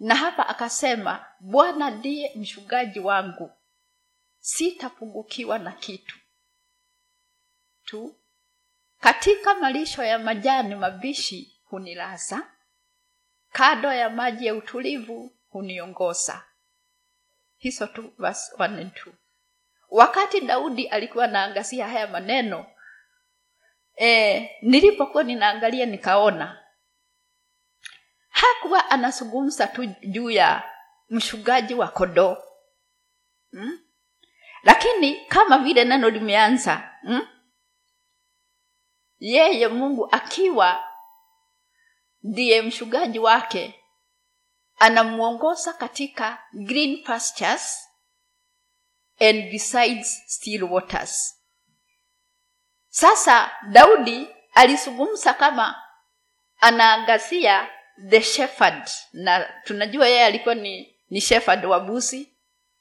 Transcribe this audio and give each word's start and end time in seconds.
na 0.00 0.14
hapa 0.14 0.48
akasema 0.48 1.26
bwana 1.40 1.90
ndiye 1.90 2.32
mchungaji 2.36 3.00
wangu. 3.00 3.50
Sitapungukiwa 4.38 5.58
na 5.58 5.72
kitu. 5.72 6.18
Tu 7.84 8.16
katika 9.00 9.54
malisho 9.54 10.04
ya 10.04 10.18
majani 10.18 10.74
mabishi 10.74 11.60
hunilaza 11.64 12.50
kado 13.52 13.92
ya 13.92 14.10
maji 14.10 14.46
ya 14.46 14.54
utulivu 14.54 15.32
huniongoza. 15.48 16.44
Hizo 17.56 17.86
tu 17.86 18.12
verse 18.18 18.56
1 18.56 18.64
and 18.64 18.92
2 18.92 19.12
wakati 19.88 20.40
daudi 20.40 20.88
alikuwa 20.88 21.26
naangazia 21.26 21.88
haya 21.88 22.06
maneno 22.06 22.66
e, 24.00 24.50
nilipokuwa 24.62 25.22
ninaangalia 25.24 25.86
nikaona 25.86 26.59
hakuwa 28.40 28.90
anazungumza 28.90 29.66
tu 29.66 29.86
juu 29.86 30.30
ya 30.30 30.62
mshugaji 31.10 31.74
wa 31.74 31.88
kondoo 31.88 32.36
hmm? 33.50 33.78
lakini 34.62 35.26
kama 35.26 35.58
vile 35.58 35.84
neno 35.84 36.10
limeanza 36.10 36.90
hmm? 37.02 37.26
yeye 39.18 39.68
mungu 39.68 40.08
akiwa 40.12 40.84
ndiye 42.22 42.62
mshugaji 42.62 43.18
wake 43.18 43.80
anamwongoza 44.78 45.72
katika 45.72 46.44
green 46.52 47.04
pastures 47.04 47.88
and 49.20 49.50
besides 49.50 50.22
still 50.26 50.62
waters 50.64 51.36
sasa 52.88 53.50
daudi 53.70 54.28
alizungumza 54.54 55.34
kama 55.34 55.82
anaangazia 56.60 57.68
the 58.08 58.20
shepherd. 58.22 58.82
Na 59.12 59.52
tunajua 59.64 60.08
yeye 60.08 60.24
alikuwa 60.24 60.54
ni, 60.54 60.94
ni 61.10 61.20
shepherd 61.20 61.64
wa 61.64 61.80
busi 61.80 62.32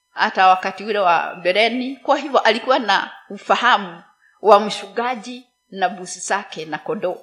hata 0.10 0.48
wakati 0.48 0.84
ule 0.84 1.00
wa 1.00 1.36
bereni. 1.36 1.96
Kwa 1.96 2.18
hivyo 2.18 2.40
alikuwa 2.40 2.80
na 2.80 3.12
ufahamu 3.30 4.04
wa 4.42 4.60
mshugaji 4.60 5.48
na 5.70 5.90
busi 5.90 6.20
zake 6.20 6.66
na 6.66 6.78
kondoo. 6.78 7.22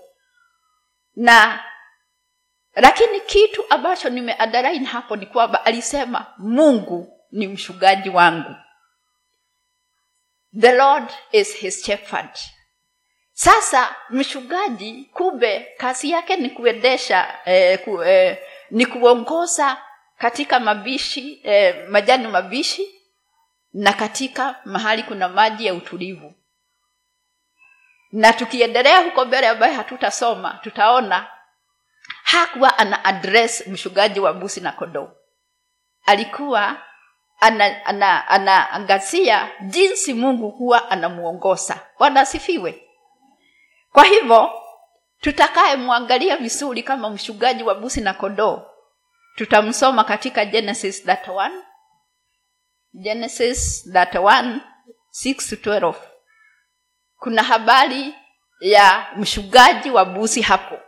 Na 1.16 1.64
lakini 2.74 3.20
kitu 3.20 3.64
ambacho 3.70 4.08
nimeadarain 4.10 4.84
hapo 4.84 5.16
ni 5.16 5.26
kwamba 5.26 5.64
alisema 5.64 6.26
mungu 6.38 7.20
ni 7.32 7.48
mshugaji 7.48 8.10
wangu. 8.10 8.54
The 10.60 10.72
lord 10.72 11.10
is 11.32 11.56
his 11.56 11.84
shepherd 11.84 12.30
sasa 13.38 13.94
mshugaji 14.10 15.10
kumbe 15.12 15.74
kazi 15.78 16.10
yake 16.10 16.36
ni 16.36 16.50
kuendesha 16.50 17.38
eh, 17.44 17.84
ku, 17.84 18.02
eh, 18.02 18.38
ni 18.70 18.86
kuongoza 18.86 19.82
katika 20.18 20.60
mabishi 20.60 21.40
eh, 21.44 21.88
majani 21.88 22.28
mabishi 22.28 22.94
na 23.72 23.92
katika 23.92 24.56
mahali 24.64 25.02
kuna 25.02 25.28
maji 25.28 25.66
ya 25.66 25.74
utulivu. 25.74 26.34
Na 28.12 28.32
tukiendelea 28.32 28.98
huko 28.98 29.24
mbele 29.24 29.48
ambaye 29.48 29.74
hatutasoma 29.74 30.60
tutaona 30.62 31.26
hakuwa 32.22 32.78
ana 32.78 33.04
address 33.04 33.66
mshugaji 33.66 34.20
wa 34.20 34.32
busi 34.32 34.60
na 34.60 34.72
kondoo, 34.72 35.08
alikuwa 36.06 36.82
anaangazia 37.40 38.28
ana, 38.28 39.50
ana 39.50 39.70
jinsi 39.70 40.14
mungu 40.14 40.50
huwa 40.50 40.90
anamuongoza. 40.90 41.80
Bwana 41.98 42.20
asifiwe 42.20 42.85
kwa 43.96 44.04
hivyo 44.04 44.62
tutakayemwangalia 45.20 46.36
vizuri 46.36 46.82
kama 46.82 47.10
mshugaji 47.10 47.62
wa 47.62 47.74
busi 47.74 48.00
na 48.00 48.14
kodoo 48.14 48.62
tutamsoma 49.34 50.04
katika 50.04 50.44
genesis 50.44 51.06
31 51.06 51.50
genesis 52.94 53.86
31 53.92 54.60
6 55.24 55.94
kuna 57.18 57.42
habari 57.42 58.14
ya 58.60 59.06
mshugaji 59.16 59.90
wa 59.90 60.04
busi 60.04 60.42
hapo. 60.42 60.78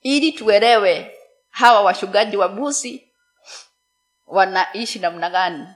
Ili 0.00 0.32
tuelewe 0.32 1.16
hawa 1.50 1.80
washugaji 1.80 2.36
wa 2.36 2.48
busi 2.48 3.12
wanaishi 4.26 4.98
namna 4.98 5.30
gani. 5.30 5.66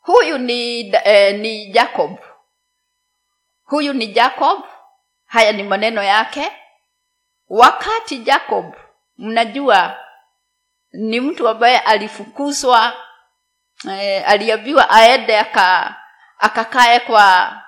Huyu 0.00 0.38
ni 0.38 0.80
eh, 1.04 1.40
ni 1.40 1.66
jacob 1.66 2.33
huyu 3.64 3.92
ni 3.92 4.06
jacob. 4.06 4.62
Haya 5.26 5.52
ni 5.52 5.62
maneno 5.62 6.02
yake. 6.02 6.52
Wakati 7.48 8.18
jacob 8.18 8.74
mnajua 9.18 9.98
ni 10.92 11.20
mtu 11.20 11.48
ambaye 11.48 11.78
alifukuzwa 11.78 12.96
eh, 13.90 14.24
aliambiwa 14.28 14.90
aende 14.90 15.38
aka 15.38 15.96
akakae 16.38 17.00
kwa 17.00 17.60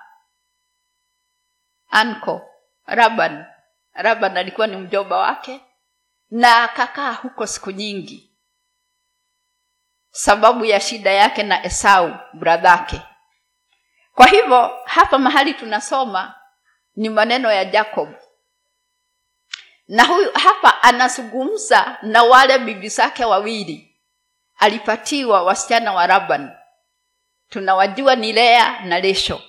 anko 1.90 2.42
raban. 2.86 3.44
Raban 3.92 4.36
alikuwa 4.36 4.66
ni 4.66 4.76
mjomba 4.76 5.16
wake 5.16 5.60
na 6.30 6.62
akakaa 6.64 7.12
huko 7.12 7.46
siku 7.46 7.70
nyingi. 7.70 8.32
Sababu 10.10 10.64
ya 10.64 10.80
shida 10.80 11.10
yake 11.10 11.42
na 11.42 11.64
esau 11.64 12.16
bradhake 12.32 13.02
kwa 14.16 14.26
hivyo 14.26 14.78
hapa 14.84 15.18
mahali 15.18 15.54
tunasoma 15.54 16.34
ni 16.96 17.08
maneno 17.08 17.52
ya 17.52 17.64
jacob. 17.64 18.08
Na 19.88 20.04
huyu 20.04 20.32
hapa 20.32 20.82
anazungumza 20.82 21.98
na 22.02 22.22
wale 22.22 22.58
bibi 22.58 22.88
zake 22.88 23.24
wawili. 23.24 23.96
Alipatiwa 24.58 25.42
wasichana 25.42 25.92
wa 25.92 26.06
raban 26.06 26.50
tunawajua 27.48 28.14
ni 28.16 28.32
lea 28.32 28.80
na 28.84 29.00
lesho. 29.00 29.42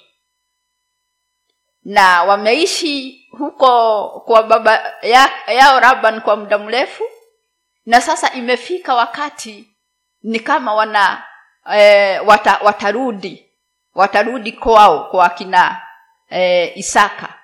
Na 1.83 2.23
wameishi 2.23 3.27
huko 3.37 4.09
kwa 4.25 4.43
baba 4.43 4.93
ya, 5.01 5.31
yao 5.47 5.79
raban 5.79 6.21
kwa 6.21 6.35
muda 6.35 6.57
mrefu. 6.57 7.03
Na 7.85 8.01
sasa 8.01 8.33
imefika 8.33 8.95
wakati 8.95 9.69
ni 10.23 10.39
kama 10.39 10.73
wana 10.73 11.23
e, 11.73 12.19
wata, 12.19 12.59
watarudi 12.63 13.46
watarudi 13.97 14.51
kwao 14.51 15.03
kwa 15.09 15.25
akina 15.25 15.87
e, 16.29 16.65
isaka. 16.75 17.43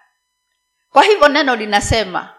Kwa 0.90 1.04
hivyo 1.04 1.28
neno 1.28 1.56
linasema 1.56 2.36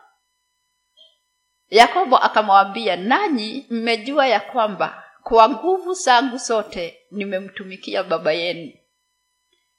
yakobo 1.71 2.19
akamwambia 2.19 2.97
nanyi 2.97 3.67
mmejua 3.71 4.27
ya 4.27 4.41
kwamba 4.41 5.05
kwa 5.23 5.49
nguvu 5.49 5.95
zangu 5.95 6.37
zote 6.37 7.01
nimemtumikia 7.11 8.03
baba 8.03 8.33
yenu. 8.33 8.73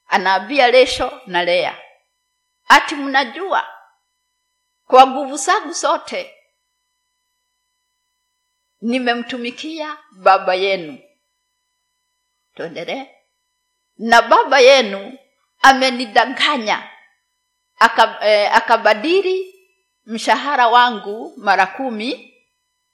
Anaambia 0.08 0.72
lesho 0.72 1.22
na 1.26 1.44
lea 1.44 1.82
ati 2.68 2.96
mnajua 2.96 3.68
kwa 4.88 5.08
nguvu 5.08 5.38
zangu 5.38 5.72
zote 5.74 6.36
nimemtumikia 8.82 9.98
baba 10.12 10.56
yenu? 10.56 11.00
Tuendelee 12.56 13.08
na 13.98 14.22
baba 14.22 14.60
yenu 14.60 15.18
amenidanganya 15.62 16.90
aka, 17.80 18.18
eh, 18.28 18.56
akabadili 18.58 19.56
mshahara 20.06 20.68
wangu 20.68 21.34
mara 21.38 21.66
kumi 21.68 22.32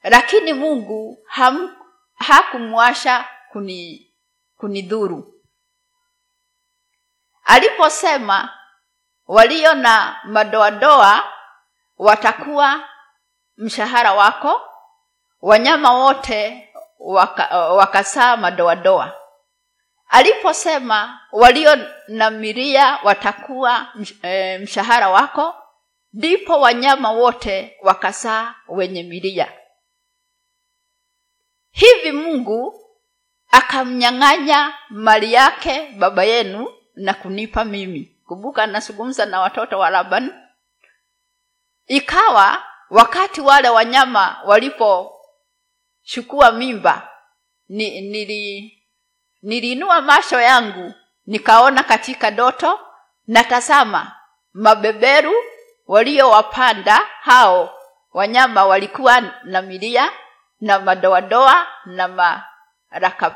lakini 0.03 0.53
mungu 0.53 1.17
ham, 1.27 1.75
hakumwasha 2.15 3.25
kuni 3.51 4.11
kunidhuru. 4.57 5.33
Aliposema 7.43 8.49
walio 9.27 9.73
na 9.73 10.21
madoadoa 10.23 11.33
watakuwa 11.97 12.89
mshahara 13.57 14.13
wako 14.13 14.61
wanyama 15.41 15.93
wote 15.93 16.69
waka, 16.99 17.57
wakasaa 17.57 18.37
madoadoa 18.37 19.20
aliposema 20.11 21.19
walio 21.31 21.75
na 22.07 22.29
miria 22.31 22.99
watakuwa 23.03 23.87
e, 24.23 24.57
mshahara 24.57 25.09
wako 25.09 25.55
ndipo 26.13 26.59
wanyama 26.59 27.11
wote 27.11 27.77
wakazaa 27.81 28.55
wenye 28.67 29.03
miria 29.03 29.51
hivi 31.71 32.11
mungu 32.11 32.85
akamnyang'anya 33.51 34.73
mali 34.89 35.33
yake 35.33 35.91
baba 35.97 36.23
yenu 36.23 36.67
na 36.95 37.13
kunipa 37.13 37.65
mimi. 37.65 38.17
Kumbuka 38.27 38.63
anazungumza 38.63 39.25
na 39.25 39.41
watoto 39.41 39.79
wa 39.79 39.89
laban. 39.89 40.33
Ikawa 41.87 42.63
wakati 42.89 43.41
wale 43.41 43.69
wanyama 43.69 44.41
walipochukua 44.45 46.51
mimba 46.51 47.09
ni, 47.69 48.01
nili 48.01 48.80
niliinua 49.41 50.01
macho 50.01 50.41
yangu 50.41 50.93
nikaona 51.25 51.83
katika 51.83 52.31
doto 52.31 52.79
na 53.27 53.43
tazama 53.43 54.15
mabeberu 54.53 55.33
waliowapanda 55.87 56.95
hao 57.21 57.77
wanyama 58.13 58.65
walikuwa 58.65 59.21
na 59.43 59.61
milia 59.61 60.11
na 60.61 60.79
madoadoa 60.79 61.67
na 61.85 62.07
maraka 62.07 63.35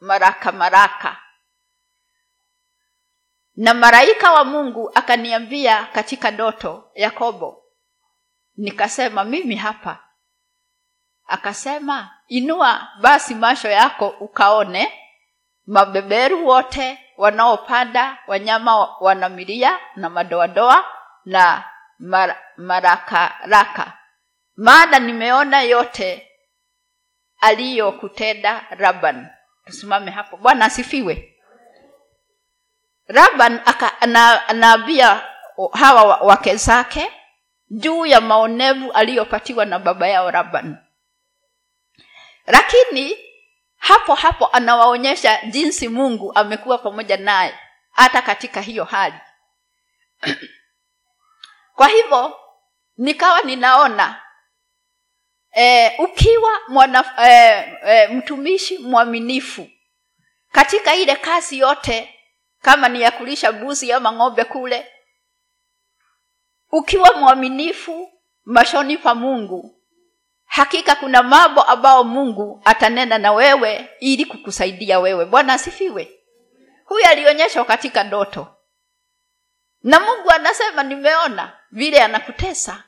maraka 0.00 0.52
maraka. 0.52 1.16
Na 3.56 3.74
malaika 3.74 4.32
wa 4.32 4.44
mungu 4.44 4.90
akaniambia 4.94 5.84
katika 5.84 6.30
ndoto 6.30 6.90
yakobo 6.94 7.64
nikasema 8.56 9.24
mimi 9.24 9.56
hapa. 9.56 9.98
Akasema 11.26 12.10
inua 12.28 12.88
basi 13.00 13.34
macho 13.34 13.68
yako 13.68 14.08
ukaone 14.08 14.92
mabeberu 15.66 16.46
wote 16.46 16.98
wanaopanda 17.16 18.18
wanyama 18.26 18.96
wanamilia 19.00 19.78
na 19.96 20.10
madoadoa 20.10 20.84
na 21.24 21.64
mar, 21.98 22.36
marakaraka 22.56 23.98
maana 24.56 24.98
nimeona 24.98 25.62
yote 25.62 26.28
aliyokutenda 27.40 28.66
raban 28.70 29.28
tusimame 29.64 30.10
hapo. 30.10 30.36
Bwana 30.36 30.64
asifiwe. 30.64 31.38
Raban 33.06 33.60
anaambia 34.48 35.22
hawa 35.72 36.16
wake 36.16 36.56
zake 36.56 37.12
juu 37.70 38.06
ya 38.06 38.20
maonevu 38.20 38.92
aliyopatiwa 38.92 39.64
na 39.64 39.78
baba 39.78 40.08
yao 40.08 40.30
raban 40.30 40.76
lakini 42.46 43.16
hapo 43.82 44.14
hapo 44.14 44.46
anawaonyesha 44.46 45.40
jinsi 45.50 45.88
mungu 45.88 46.32
amekuwa 46.34 46.78
pamoja 46.78 47.16
naye 47.16 47.58
hata 47.90 48.22
katika 48.22 48.60
hiyo 48.60 48.84
hali. 48.84 49.14
Kwa 51.76 51.88
hivyo 51.88 52.40
nikawa 52.96 53.42
ninaona 53.42 54.22
e, 55.56 55.96
ukiwa 55.98 56.60
mwana, 56.68 57.04
e, 57.28 57.28
e, 57.86 58.08
mtumishi 58.08 58.78
mwaminifu 58.78 59.68
katika 60.52 60.94
ile 60.94 61.16
kazi 61.16 61.58
yote 61.58 62.18
kama 62.60 62.88
ni 62.88 63.00
ya 63.02 63.10
kulisha 63.10 63.52
mbuzi 63.52 63.92
ama 63.92 64.12
ng'ombe 64.12 64.44
kule 64.44 64.92
ukiwa 66.70 67.12
mwaminifu 67.12 68.10
mashoni 68.44 68.98
pa 68.98 69.14
mungu 69.14 69.81
hakika 70.52 70.94
kuna 70.94 71.22
mambo 71.22 71.62
ambayo 71.62 72.04
mungu 72.04 72.62
atanena 72.64 73.18
na 73.18 73.32
wewe 73.32 73.88
ili 74.00 74.24
kukusaidia 74.24 74.98
wewe. 75.00 75.24
Bwana 75.24 75.52
asifiwe. 75.52 76.20
Huyu 76.84 77.06
alionyeshwa 77.06 77.64
katika 77.64 78.04
ndoto. 78.04 78.56
Na 79.82 80.00
mungu 80.00 80.30
anasema 80.30 80.82
nimeona 80.82 81.52
vile 81.70 82.02
anakutesa. 82.02 82.84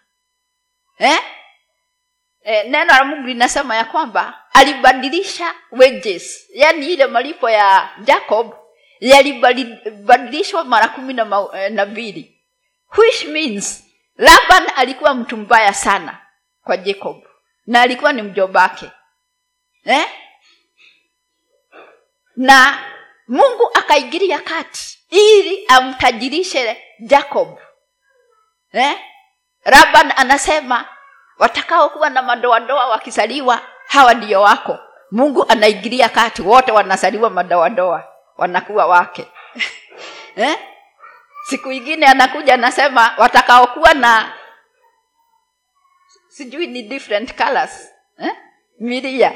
Eh? 0.99 1.19
Eh, 2.43 2.65
neno 2.71 2.85
la 2.85 3.05
mungu 3.05 3.27
linasema 3.27 3.77
ya 3.77 3.85
kwamba 3.85 4.43
alibadilisha 4.53 5.55
wages 5.71 6.47
yaani 6.55 6.87
ile 6.93 7.07
malipo 7.07 7.51
ya 7.51 7.91
jacob 8.01 8.55
yalibadilishwa 9.01 10.65
mara 10.65 10.89
kumi 10.89 11.17
eh, 11.55 11.73
na 11.73 11.87
mbili. 11.87 12.41
Which 12.99 13.25
means 13.25 13.85
laban 14.17 14.67
alikuwa 14.77 15.15
mtu 15.15 15.37
mbaya 15.37 15.75
sana 15.75 16.19
kwa 16.65 16.77
jacob 16.77 17.25
na 17.67 17.81
alikuwa 17.81 18.13
ni 18.13 18.23
mjobake 18.23 18.91
eh? 19.85 20.07
na 22.37 22.79
mungu 23.29 23.71
akaigiria 23.75 24.39
kati 24.39 24.99
ili 25.11 25.67
amtajirishe 25.67 26.83
jacob 27.01 27.59
eh? 28.73 28.99
laban 29.65 30.13
anasema 30.17 30.85
watakaokuwa 31.39 32.11
na 32.11 32.23
madoadoa 32.23 32.87
wakizaliwa 32.87 33.61
hawa 33.87 34.15
ndio 34.15 34.43
wako 34.43 34.79
mungu 35.11 35.47
anaigiria 35.49 36.09
kati 36.09 36.43
wote 36.43 36.73
wanazaliwa 36.73 37.31
madoadoa 37.31 38.09
wanakuwa 38.37 38.87
wake 38.87 39.27
eh? 40.37 40.59
siku 41.45 41.73
ingine 41.73 42.07
anakuja 42.07 42.55
anasema 42.55 43.15
watakaokuwa 43.19 43.95
na 43.95 44.33
sijui 46.35 46.67
ni 46.67 46.83
different 46.83 47.35
colors 47.35 47.89
eh? 48.19 48.35
milia 48.81 49.33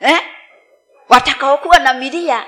eh? 0.00 0.20
watakaokuwa 1.08 1.78
na 1.78 1.94
milia 1.94 2.44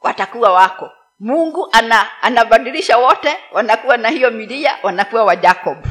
watakuwa 0.00 0.52
wako 0.52 0.90
mungu 1.20 1.68
ana 1.72 2.22
anabadilisha 2.22 2.98
wote 2.98 3.36
wanakuwa 3.52 3.96
na 3.96 4.08
hiyo 4.08 4.30
milia 4.30 4.78
wanakuwa 4.82 5.24
wa 5.24 5.36
jacob 5.36 5.86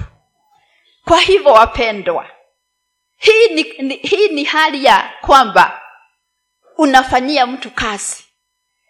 kwa 1.06 1.20
hivyo 1.20 1.52
wapendwa 1.54 2.26
hii 3.18 3.48
ni, 3.56 3.64
ni, 3.64 3.96
hii 3.96 4.28
ni 4.28 4.44
hali 4.44 4.86
ya 4.86 5.14
kwamba 5.22 5.82
unafanyia 6.78 7.48
mtu 7.48 7.72
kazi 7.72 8.26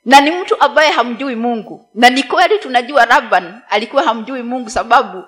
na 0.05 0.21
ni 0.21 0.31
mtu 0.31 0.61
ambaye 0.61 0.91
hamjui 0.91 1.35
mungu 1.35 1.89
na 1.93 2.09
ni 2.09 2.23
kweli 2.23 2.59
tunajua 2.59 3.05
laban 3.05 3.61
alikuwa 3.69 4.03
hamjui 4.03 4.43
mungu 4.43 4.69
sababu 4.69 5.23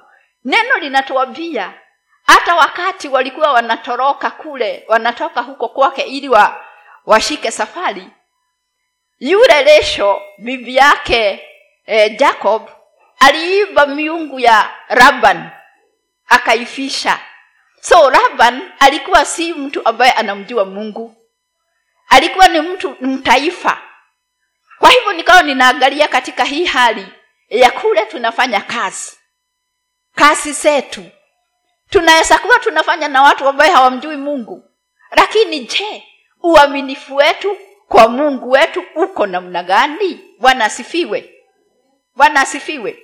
neno 0.46 0.78
linatuambia 0.78 1.74
hata 2.24 2.56
wakati 2.56 3.08
walikuwa 3.08 3.52
wanatoroka 3.54 4.32
kule 4.32 4.84
wanatoka 4.88 5.42
huko 5.42 5.70
kwake 5.70 6.02
ili 6.02 6.30
wa, 6.30 6.66
washike 7.06 7.52
safari 7.52 8.08
yule 9.20 9.64
lesho 9.64 10.22
bibi 10.38 10.76
yake 10.76 11.48
eh, 11.86 12.18
jacob 12.20 12.70
aliiba 13.20 13.86
miungu 13.86 14.40
ya 14.40 14.70
laban 14.90 15.50
akaifisha. 16.28 17.20
So 17.82 18.10
laban 18.10 18.72
alikuwa 18.80 19.26
si 19.26 19.54
mtu 19.54 19.86
ambaye 19.88 20.12
anamjua 20.12 20.66
mungu. 20.66 21.16
Alikuwa 22.10 22.48
ni 22.48 22.62
mtu 22.62 22.96
mtaifa. 23.02 23.82
Kwa 24.80 24.90
hivyo 24.90 25.14
nikawa 25.14 25.44
ninaangalia 25.44 26.08
katika 26.08 26.44
hii 26.44 26.66
hali 26.66 27.08
ya 27.50 27.72
kule 27.72 28.06
tunafanya 28.06 28.62
kazi. 28.62 29.18
Kazi 30.16 30.52
zetu 30.52 31.06
tunaweza 31.94 32.38
kuwa 32.40 32.60
tunafanya 32.60 33.08
na 33.08 33.22
watu 33.22 33.48
ambaye 33.48 33.72
hawamjui 33.72 34.18
mungu. 34.18 34.64
Lakini 35.12 35.60
je 35.60 36.04
uaminifu 36.44 37.16
wetu 37.16 37.58
kwa 37.88 38.08
mungu 38.08 38.52
wetu 38.52 38.84
uko 38.96 39.26
namna 39.26 39.64
gani? 39.64 40.20
Bwana 40.40 40.66
asifiwe. 40.66 41.34
Bwana 42.16 42.42
asifiwe. 42.42 43.00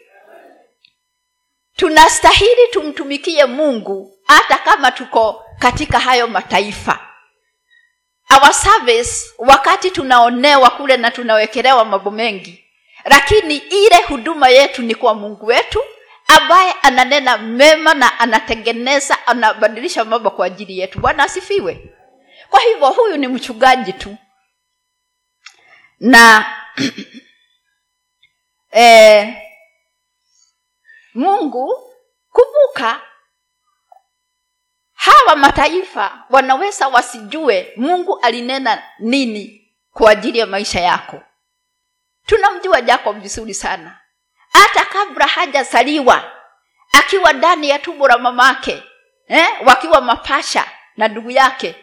Tunastahili 1.75 2.67
tumtumikie 2.71 3.45
mungu 3.45 4.17
hata 4.27 4.57
kama 4.57 4.91
tuko 4.91 5.45
katika 5.59 5.99
hayo 5.99 6.27
mataifa. 6.27 6.99
Our 8.29 8.53
service 8.53 9.29
wakati 9.37 9.91
tunaonewa 9.91 10.69
kule 10.69 10.97
na 10.97 11.11
tunawekelewa 11.11 11.85
mambo 11.85 12.11
mengi. 12.11 12.65
Lakini 13.05 13.55
ile 13.57 13.97
huduma 14.07 14.49
yetu 14.49 14.81
ni 14.81 14.95
kwa 14.95 15.13
mungu 15.13 15.45
wetu 15.45 15.79
ambaye 16.37 16.71
ananena 16.81 17.37
mema 17.37 17.93
na 17.93 18.19
anatengeneza 18.19 19.27
anabadilisha 19.27 20.05
mambo 20.05 20.29
kwa 20.31 20.45
ajili 20.45 20.79
yetu. 20.79 20.99
Bwana 20.99 21.23
asifiwe. 21.23 21.95
Kwa 22.49 22.59
hivyo 22.59 22.87
huyu 22.89 23.17
ni 23.17 23.27
mchungaji 23.27 23.93
tu. 23.93 24.17
Na 25.99 26.45
eh, 28.71 29.35
mungu 31.13 31.93
kumbuka 32.31 33.01
hawa 34.93 35.35
mataifa 35.35 36.25
wanaweza 36.29 36.87
wasijue 36.87 37.73
mungu 37.75 38.19
alinena 38.19 38.83
nini 38.99 39.73
kwa 39.93 40.11
ajili 40.11 40.39
ya 40.39 40.45
maisha 40.47 40.79
yako. 40.79 41.21
Tunamjua 42.25 42.81
jacob 42.81 43.19
vizuri 43.21 43.53
sana 43.53 43.99
hata 44.51 44.85
kabla 44.85 45.27
hajazaliwa 45.27 46.31
akiwa 46.91 47.33
ndani 47.33 47.69
ya 47.69 47.79
tumbo 47.79 48.07
la 48.07 48.17
mamake 48.17 48.83
eh, 49.27 49.47
wakiwa 49.65 50.01
mapasha 50.01 50.65
na 50.97 51.07
ndugu 51.07 51.31
yake 51.31 51.75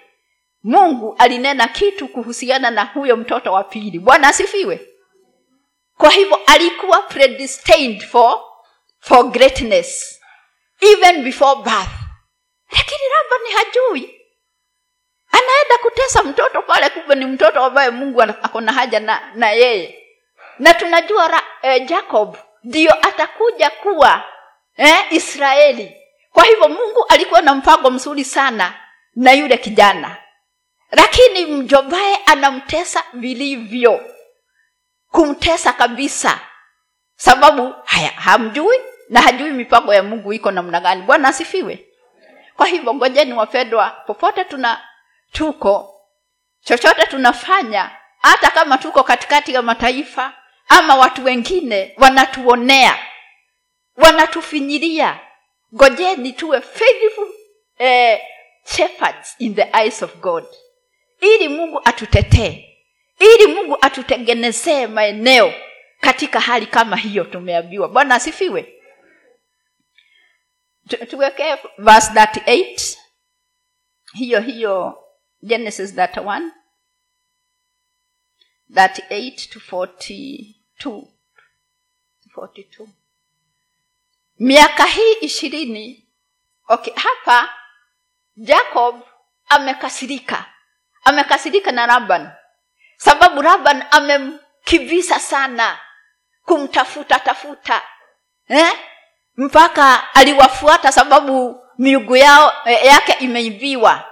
mungu 0.62 1.14
alinena 1.18 1.68
kitu 1.68 2.08
kuhusiana 2.08 2.70
na 2.70 2.84
huyo 2.84 3.16
mtoto 3.16 3.52
wa 3.52 3.64
pili. 3.64 3.98
Bwana 3.98 4.28
asifiwe. 4.28 4.88
Kwa 5.98 6.10
hivyo 6.10 6.40
alikuwa 6.46 7.02
predestined 7.02 8.06
for, 8.08 8.40
for 9.00 9.24
greatness 9.30 10.20
even 10.80 11.24
before 11.24 11.62
birth. 11.62 11.88
Lakini 12.72 13.00
labda 13.10 13.48
ni 13.48 13.54
hajui. 13.54 14.20
Anaenda 15.30 15.78
kutesa 15.82 16.22
mtoto 16.22 16.62
pale 16.62 16.90
kumbe 16.90 17.14
ni 17.14 17.24
mtoto 17.24 17.64
ambaye 17.64 17.90
mungu 17.90 18.22
akona 18.22 18.72
haja 18.72 19.00
na, 19.00 19.32
na 19.34 19.50
yeye. 19.50 20.02
Na 20.58 20.74
tunajua 20.74 21.28
ra, 21.28 21.42
eh, 21.62 21.86
jacob 21.88 22.36
ndiyo 22.66 22.94
atakuja 23.08 23.70
kuwa 23.70 24.24
eh, 24.76 25.06
israeli. 25.10 25.96
Kwa 26.32 26.44
hivyo 26.44 26.68
mungu 26.68 27.04
alikuwa 27.08 27.42
na 27.42 27.54
mpango 27.54 27.90
mzuri 27.90 28.24
sana 28.24 28.74
na 29.14 29.32
yule 29.32 29.56
kijana. 29.58 30.16
Lakini 30.90 31.46
mjombaye 31.46 32.16
anamtesa 32.16 33.04
vilivyo 33.12 34.00
kumtesa 35.10 35.72
kabisa. 35.72 36.40
Sababu 37.16 37.74
haya 37.84 38.10
hamjui 38.10 38.76
na 39.08 39.20
hajui 39.22 39.50
mipango 39.50 39.94
ya 39.94 40.02
mungu 40.02 40.32
iko 40.32 40.50
namna 40.50 40.80
gani. 40.80 41.02
Bwana 41.02 41.28
asifiwe. 41.28 41.86
Kwa 42.56 42.66
hivyo 42.66 42.94
ngojeni 42.94 43.32
wapendwa 43.32 43.90
popote 43.90 44.44
tuna 44.44 44.80
tuko 45.32 45.94
chochote 46.60 47.06
tunafanya 47.06 47.90
hata 48.22 48.50
kama 48.50 48.78
tuko 48.78 49.02
katikati 49.02 49.54
ya 49.54 49.62
mataifa 49.62 50.32
ama 50.68 50.94
watu 50.96 51.24
wengine 51.24 51.94
wanatuonea 51.96 53.06
wanatufinyiria 53.96 55.20
ngojeni 55.74 56.32
tuwe 56.32 56.60
faithful 56.60 57.28
eh, 57.78 58.20
shepherds 58.76 59.34
in 59.38 59.54
the 59.54 59.68
eyes 59.82 60.02
of 60.02 60.16
god. 60.16 60.44
Ili 61.20 61.48
mungu 61.48 61.80
atutetee 61.84 62.72
ili 63.18 63.46
mungu 63.54 63.78
atutengenezee 63.80 64.86
maeneo 64.86 65.52
katika 66.00 66.40
hali 66.40 66.66
kama 66.66 66.96
hiyo 66.96 67.24
tumeambiwa. 67.24 67.88
Bwana 67.88 68.14
asifiwe. 68.14 68.72
Tu- 70.88 71.06
tuwekee 71.06 71.56
verse 71.78 72.12
38 72.12 72.96
hiyo 74.14 74.40
hiyo 74.40 75.04
genesis 75.42 75.94
31 75.94 76.50
38 78.70 79.48
to 79.52 79.60
42 80.84 81.02
42 82.36 82.86
miaka 84.38 84.84
hii 84.84 85.12
ishirini. 85.12 86.08
Okay 86.68 86.94
hapa 86.94 87.54
jacob 88.36 89.00
amekasirika. 89.48 90.44
Amekasirika 91.04 91.72
na 91.72 91.86
laban 91.86 92.30
sababu 92.96 93.42
laban 93.42 93.84
amemkivisa 93.90 95.20
sana 95.20 95.78
kumtafuta 96.44 97.20
tafuta 97.20 97.82
eh? 98.48 98.72
mpaka 99.36 100.14
aliwafuata 100.14 100.92
sababu 100.92 101.60
miugu 101.78 102.16
yao 102.16 102.52
eh, 102.64 102.84
yake 102.84 103.12
imeiviwa 103.12 104.04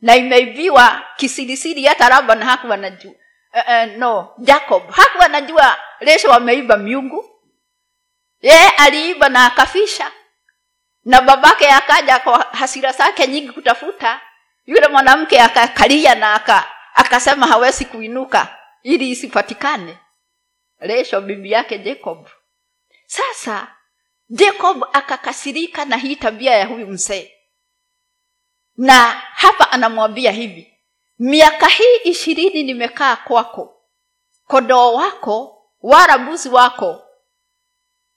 na 0.00 0.16
imeiviwa 0.16 1.02
kisirisiri 1.16 1.84
hata 1.84 2.08
laban 2.08 2.42
hakuwa 2.42 2.76
najua 2.76 3.14
eh, 3.52 3.88
uh, 3.88 3.96
no. 3.98 4.34
Jacob. 4.38 4.90
Hakuwa 4.90 5.24
anajua 5.26 5.78
lesho 6.00 6.28
wameiba 6.30 6.76
miungu. 6.76 7.40
Yeye 8.40 8.68
aliiba 8.68 9.28
na 9.28 9.46
akafisha. 9.46 10.12
Na 11.04 11.20
babake 11.20 11.70
akaja 11.70 12.18
kwa 12.18 12.38
hasira 12.52 12.92
zake 12.92 13.26
nyingi 13.26 13.52
kutafuta. 13.52 14.20
Yule 14.66 14.88
mwanamke 14.88 15.40
akakalia 15.40 16.14
na 16.14 16.34
aka, 16.34 16.70
akasema 16.94 17.46
hawezi 17.46 17.84
kuinuka 17.84 18.58
ili 18.82 19.10
isipatikane. 19.10 19.98
Lesho 20.80 21.20
bibi 21.20 21.50
yake 21.52 21.78
jacob. 21.78 22.28
Sasa 23.06 23.76
jacob 24.28 24.84
akakasirika 24.92 25.84
na 25.84 25.96
hii 25.96 26.16
tabia 26.16 26.52
ya 26.54 26.66
huyu 26.66 26.86
mzee. 26.86 27.32
Na 28.76 28.94
hapa 29.34 29.72
anamwambia 29.72 30.30
hivi 30.32 30.71
miaka 31.18 31.66
hii 31.66 31.96
ishirini 31.96 32.62
nimekaa 32.62 33.16
kwako 33.16 33.82
kodoo 34.46 34.92
wako 34.94 35.68
wala 35.80 36.18
mbuzi 36.18 36.48
wako 36.48 37.08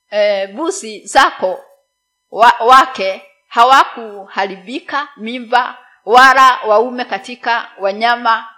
e, 0.09 0.47
buzi 0.47 1.05
zako 1.07 1.65
wa, 2.31 2.53
wake 2.59 3.31
hawakuharibika 3.47 5.07
mimba 5.17 5.77
wala 6.05 6.59
waume 6.67 7.05
katika 7.05 7.71
wanyama 7.79 8.55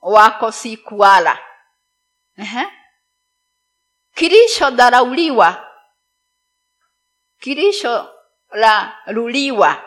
wako 0.00 0.52
si 0.52 0.76
kuwala 0.76 1.38
Ehe. 2.36 2.66
kilichodharauliwa 4.14 5.70
kilicholaluliwa 7.38 9.82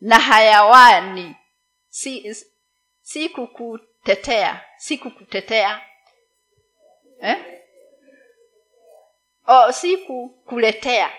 na 0.00 0.18
hayawani 0.18 1.36
si, 1.98 2.36
si 3.00 3.28
kukutetea 3.28 4.64
si 4.76 4.98
kukutetea 4.98 5.80
eh? 7.20 7.62
o 9.46 9.72
si 9.72 9.96
kukuletea 9.96 11.12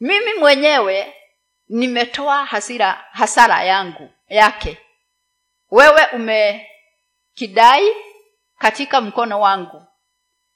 mimi 0.00 0.34
mwenyewe 0.34 1.14
nimetoa 1.68 2.44
hasira 2.44 2.92
hasara 3.12 3.62
yangu 3.64 4.10
yake. 4.28 4.78
Wewe 5.70 6.06
umekidai 6.12 7.96
katika 8.58 9.00
mkono 9.00 9.40
wangu. 9.40 9.82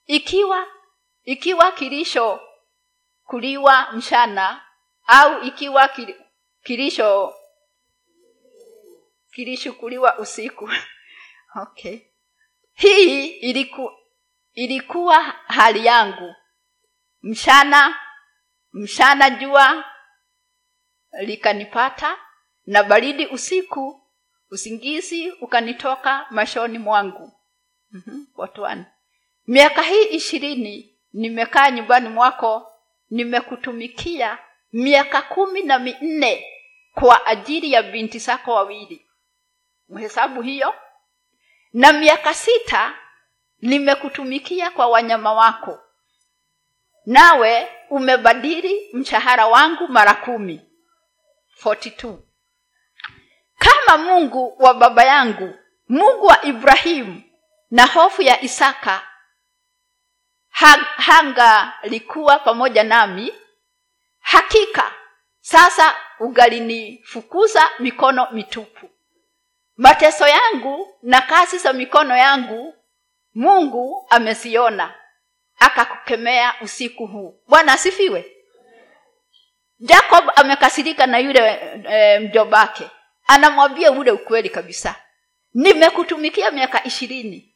Ikiwa 0.06 0.66
ikiwa 1.24 1.72
kilisho 1.72 2.40
kuliwa 3.26 3.92
mchana 3.92 4.64
au 5.06 5.42
ikiwa 5.42 5.90
kilisho 6.62 7.34
kilishukuliwa 9.32 10.18
usiku. 10.18 10.70
Okay. 11.62 11.98
Hii 12.72 13.26
iliku, 13.26 13.92
ilikuwa 14.52 15.22
hali 15.46 15.86
yangu. 15.86 16.34
Mchana 17.22 17.96
mchana 18.72 19.30
jua 19.30 19.84
likanipata 21.20 22.18
na 22.66 22.82
baridi 22.84 23.26
usiku 23.26 24.02
usingizi 24.50 25.30
ukanitoka 25.30 26.26
mashoni 26.30 26.78
mwangu. 26.78 27.32
Mm-hmm. 27.90 28.26
watu 28.34 28.66
miaka 29.46 29.82
hii 29.82 30.04
ishirini 30.04 30.98
nimekaa 31.12 31.70
nyumbani 31.70 32.08
mwako 32.08 32.72
nimekutumikia 33.10 34.38
miaka 34.72 35.22
kumi 35.22 35.62
na 35.62 35.78
minne 35.78 36.46
kwa 36.94 37.26
ajili 37.26 37.72
ya 37.72 37.82
binti 37.82 38.18
zako 38.18 38.54
wawili 38.54 39.06
mhesabu 39.90 40.42
hiyo. 40.42 40.74
Na 41.72 41.92
miaka 41.92 42.34
sita 42.34 42.94
nimekutumikia 43.60 44.70
kwa 44.70 44.86
wanyama 44.86 45.32
wako. 45.32 45.78
Nawe 47.06 47.68
umebadili 47.90 48.88
mshahara 48.92 49.46
wangu 49.46 49.88
mara 49.88 50.14
kumi. 50.14 50.60
42 51.64 52.16
kama 53.58 53.98
mungu 53.98 54.54
wa 54.58 54.74
baba 54.74 55.04
yangu 55.04 55.54
mungu 55.88 56.26
wa 56.26 56.44
ibrahimu 56.44 57.22
na 57.70 57.86
hofu 57.86 58.22
ya 58.22 58.40
isaka 58.42 59.06
hanga 60.50 60.84
hangalikuwa 60.96 62.38
pamoja 62.38 62.82
nami 62.84 63.34
hakika 64.20 64.92
sasa 65.40 65.96
ugalinifukuza 66.18 67.70
mikono 67.78 68.28
mitupu 68.32 68.90
mateso 69.80 70.26
yangu 70.28 70.98
na 71.02 71.20
kazi 71.20 71.58
za 71.58 71.72
mikono 71.72 72.16
yangu 72.16 72.74
mungu 73.34 74.06
ameziona 74.10 74.94
akakukemea 75.58 76.54
usiku 76.60 77.06
huu. 77.06 77.40
Bwana 77.48 77.72
asifiwe. 77.72 78.36
Jacob 79.78 80.30
amekasirika 80.36 81.06
na 81.06 81.18
yule 81.18 81.60
e, 81.90 82.18
mjobake 82.18 82.90
anamwambia 83.26 83.92
ule 83.92 84.10
ukweli 84.10 84.48
kabisa. 84.50 84.94
Nimekutumikia 85.54 86.50
miaka 86.50 86.84
ishirini. 86.84 87.54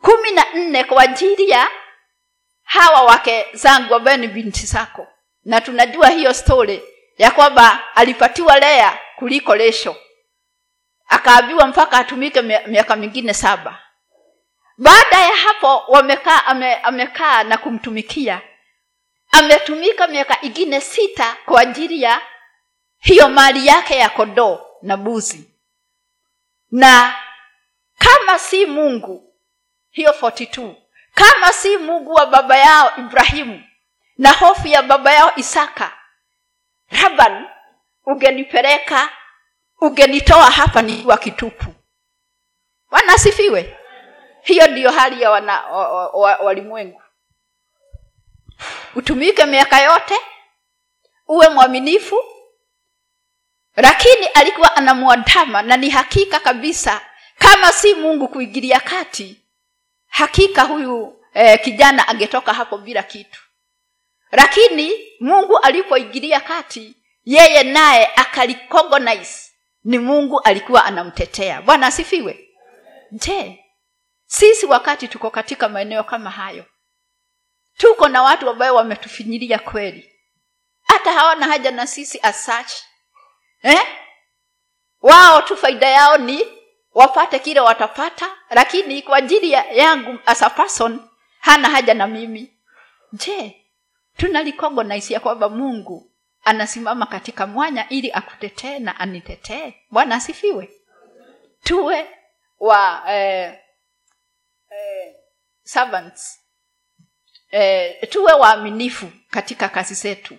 Kumi 0.00 0.30
na 0.30 0.44
nne 0.54 0.84
kwa 0.84 1.02
ajili 1.02 1.50
ya 1.50 1.68
hawa 2.62 3.02
wake 3.02 3.46
zangu 3.52 3.94
ambaye 3.94 4.16
ni 4.16 4.28
binti 4.28 4.66
zako. 4.66 5.06
Na 5.44 5.60
tunajua 5.60 6.08
hiyo 6.08 6.34
stori 6.34 6.82
ya 7.18 7.30
kwamba 7.30 7.94
alipatiwa 7.94 8.58
lea 8.58 8.98
kuliko 9.16 9.56
lesho 9.56 9.96
akaambiwa 11.10 11.66
mpaka 11.66 11.98
atumike 11.98 12.42
miaka 12.42 12.96
mingine 12.96 13.34
saba. 13.34 13.78
Baada 14.78 15.20
ya 15.20 15.36
hapo 15.36 15.78
wamekaa 15.92 16.44
ame, 16.46 16.74
amekaa 16.76 17.42
na 17.44 17.58
kumtumikia. 17.58 18.40
Ametumika 19.30 20.06
miaka 20.06 20.40
ingine 20.42 20.80
sita 20.80 21.36
kwa 21.44 21.60
ajili 21.60 22.02
ya 22.02 22.20
hiyo 22.98 23.28
mali 23.28 23.66
yake 23.66 23.96
ya 23.96 24.08
kodoo 24.10 24.66
na 24.82 24.96
buzi 24.96 25.50
na 26.70 27.14
kama 27.98 28.38
si 28.38 28.66
mungu 28.66 29.34
hiyo 29.90 30.10
42 30.20 30.74
kama 31.14 31.52
si 31.52 31.76
mungu 31.76 32.12
wa 32.12 32.26
baba 32.26 32.56
yao 32.58 32.92
ibrahimu 32.98 33.64
na 34.18 34.32
hofu 34.32 34.68
ya 34.68 34.82
baba 34.82 35.12
yao 35.12 35.32
isaka 35.36 35.92
laban 36.90 37.48
ugenipeleka 38.06 39.08
ugenitoa 39.80 40.50
hapa 40.50 40.82
nikiwa 40.82 41.18
kitupu. 41.18 41.74
Bwana 42.90 43.12
asifiwe. 43.12 43.76
Hiyo 44.42 44.66
ndiyo 44.66 44.90
hali 44.90 45.22
ya 45.22 45.30
wana 45.30 45.62
wa- 45.66 45.88
wa- 45.92 46.08
wa- 46.10 46.36
walimwengu. 46.36 47.02
Utumike 48.94 49.44
miaka 49.46 49.80
yote 49.80 50.14
uwe 51.28 51.48
mwaminifu 51.48 52.24
lakini 53.76 54.26
alikuwa 54.26 54.76
anamwandama 54.76 55.62
na 55.62 55.76
ni 55.76 55.90
hakika 55.90 56.40
kabisa 56.40 57.00
kama 57.38 57.72
si 57.72 57.94
mungu 57.94 58.28
kuingilia 58.28 58.80
kati 58.80 59.40
hakika 60.06 60.62
huyu 60.62 61.22
eh, 61.34 61.60
kijana 61.64 62.08
angetoka 62.08 62.52
hapo 62.54 62.78
bila 62.78 63.02
kitu. 63.02 63.40
Lakini 64.32 64.92
mungu 65.20 65.58
alipoingilia 65.58 66.40
kati 66.40 66.94
yeye 67.24 67.62
naye 67.62 68.06
akalicognize 68.16 69.49
ni 69.84 69.98
mungu 69.98 70.40
alikuwa 70.40 70.84
anamtetea. 70.84 71.62
Bwana 71.62 71.86
asifiwe. 71.86 72.48
Je 73.12 73.64
sisi 74.26 74.66
wakati 74.66 75.08
tuko 75.08 75.30
katika 75.30 75.68
maeneo 75.68 76.04
kama 76.04 76.30
hayo 76.30 76.64
tuko 77.76 78.08
na 78.08 78.22
watu 78.22 78.50
ambayo 78.50 78.74
wametufinyilia 78.74 79.58
kweli? 79.58 80.12
Hata 80.82 81.12
hawana 81.12 81.46
haja 81.46 81.70
na 81.70 81.86
sisi 81.86 82.20
as 82.22 82.48
eh? 83.62 83.86
wao 85.00 85.42
tu 85.42 85.56
faida 85.56 85.88
yao 85.88 86.18
ni 86.18 86.40
wapate 86.94 87.38
kile 87.38 87.60
watapata 87.60 88.36
lakini 88.50 89.02
kwa 89.02 89.16
ajili 89.16 89.52
ya 89.52 89.64
yangu 89.64 90.18
as 90.26 90.42
a 90.42 90.50
person 90.50 91.00
hana 91.40 91.68
haja 91.70 91.94
na 91.94 92.06
mimi. 92.06 92.56
Je 93.12 93.66
tunalicognise 94.16 95.14
ya 95.14 95.20
kwamba 95.20 95.48
mungu 95.48 96.09
anasimama 96.44 97.06
katika 97.06 97.46
mwanya 97.46 97.88
ili 97.88 98.12
akutetee 98.12 98.78
na 98.78 99.00
anitetee. 99.00 99.74
Bwana 99.90 100.14
asifiwe. 100.14 100.70
Tuwe 101.62 102.06
wa 102.60 103.02
eh, 103.08 103.58
eh, 104.70 105.14
servants. 105.62 106.40
Eh, 107.50 108.08
tuwe 108.08 108.32
waaminifu 108.32 109.06
katika 109.30 109.68
kazi 109.68 109.94
zetu. 109.94 110.36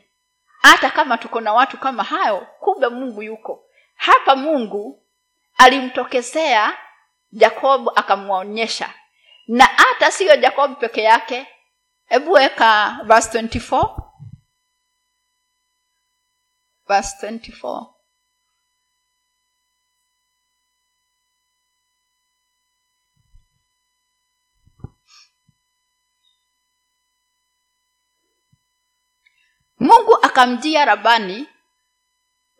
Hata 0.61 0.89
kama 0.89 1.17
tuko 1.17 1.41
na 1.41 1.53
watu 1.53 1.77
kama 1.77 2.03
hayo 2.03 2.47
kumbe 2.59 2.87
mungu 2.87 3.21
yuko. 3.23 3.65
Hapa 3.95 4.35
mungu 4.35 5.03
alimtokezea 5.57 6.77
jakob 7.31 7.89
akamwonyesha. 7.95 8.93
Na 9.47 9.65
hata 9.65 10.11
siyo 10.11 10.35
jakob 10.35 10.79
peke 10.79 11.03
yake. 11.03 11.47
Hebu 12.05 12.31
weka 12.31 12.97
verse 13.03 13.41
24 13.41 14.10
verse 16.91 17.13
24 17.21 17.93
mungu 29.79 30.17
akamjia 30.21 30.85
rabani 30.85 31.47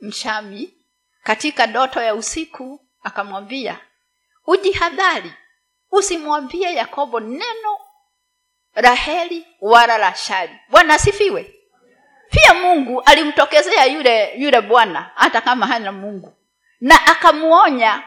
mshami 0.02 0.74
katika 1.24 1.68
ndoto 1.68 2.02
ya 2.02 2.16
usiku 2.16 2.88
akamwambia 3.04 3.80
ujihadhari 4.48 5.34
usimwambie 5.92 6.74
yakobo 6.74 7.20
neno 7.20 7.78
raheli 8.74 9.48
wala 9.62 9.98
rashari 9.98 10.60
bwana 10.70 10.94
asifiwe 10.94 11.61
pia 12.32 12.54
mungu 12.54 13.02
alimtokezea 13.02 13.86
yule 13.86 14.34
yule 14.38 14.62
bwana 14.62 15.12
hata 15.16 15.42
kama 15.42 15.68
hana 15.68 15.92
mungu. 15.92 16.34
Na 16.82 17.06
akamuonya 17.08 18.04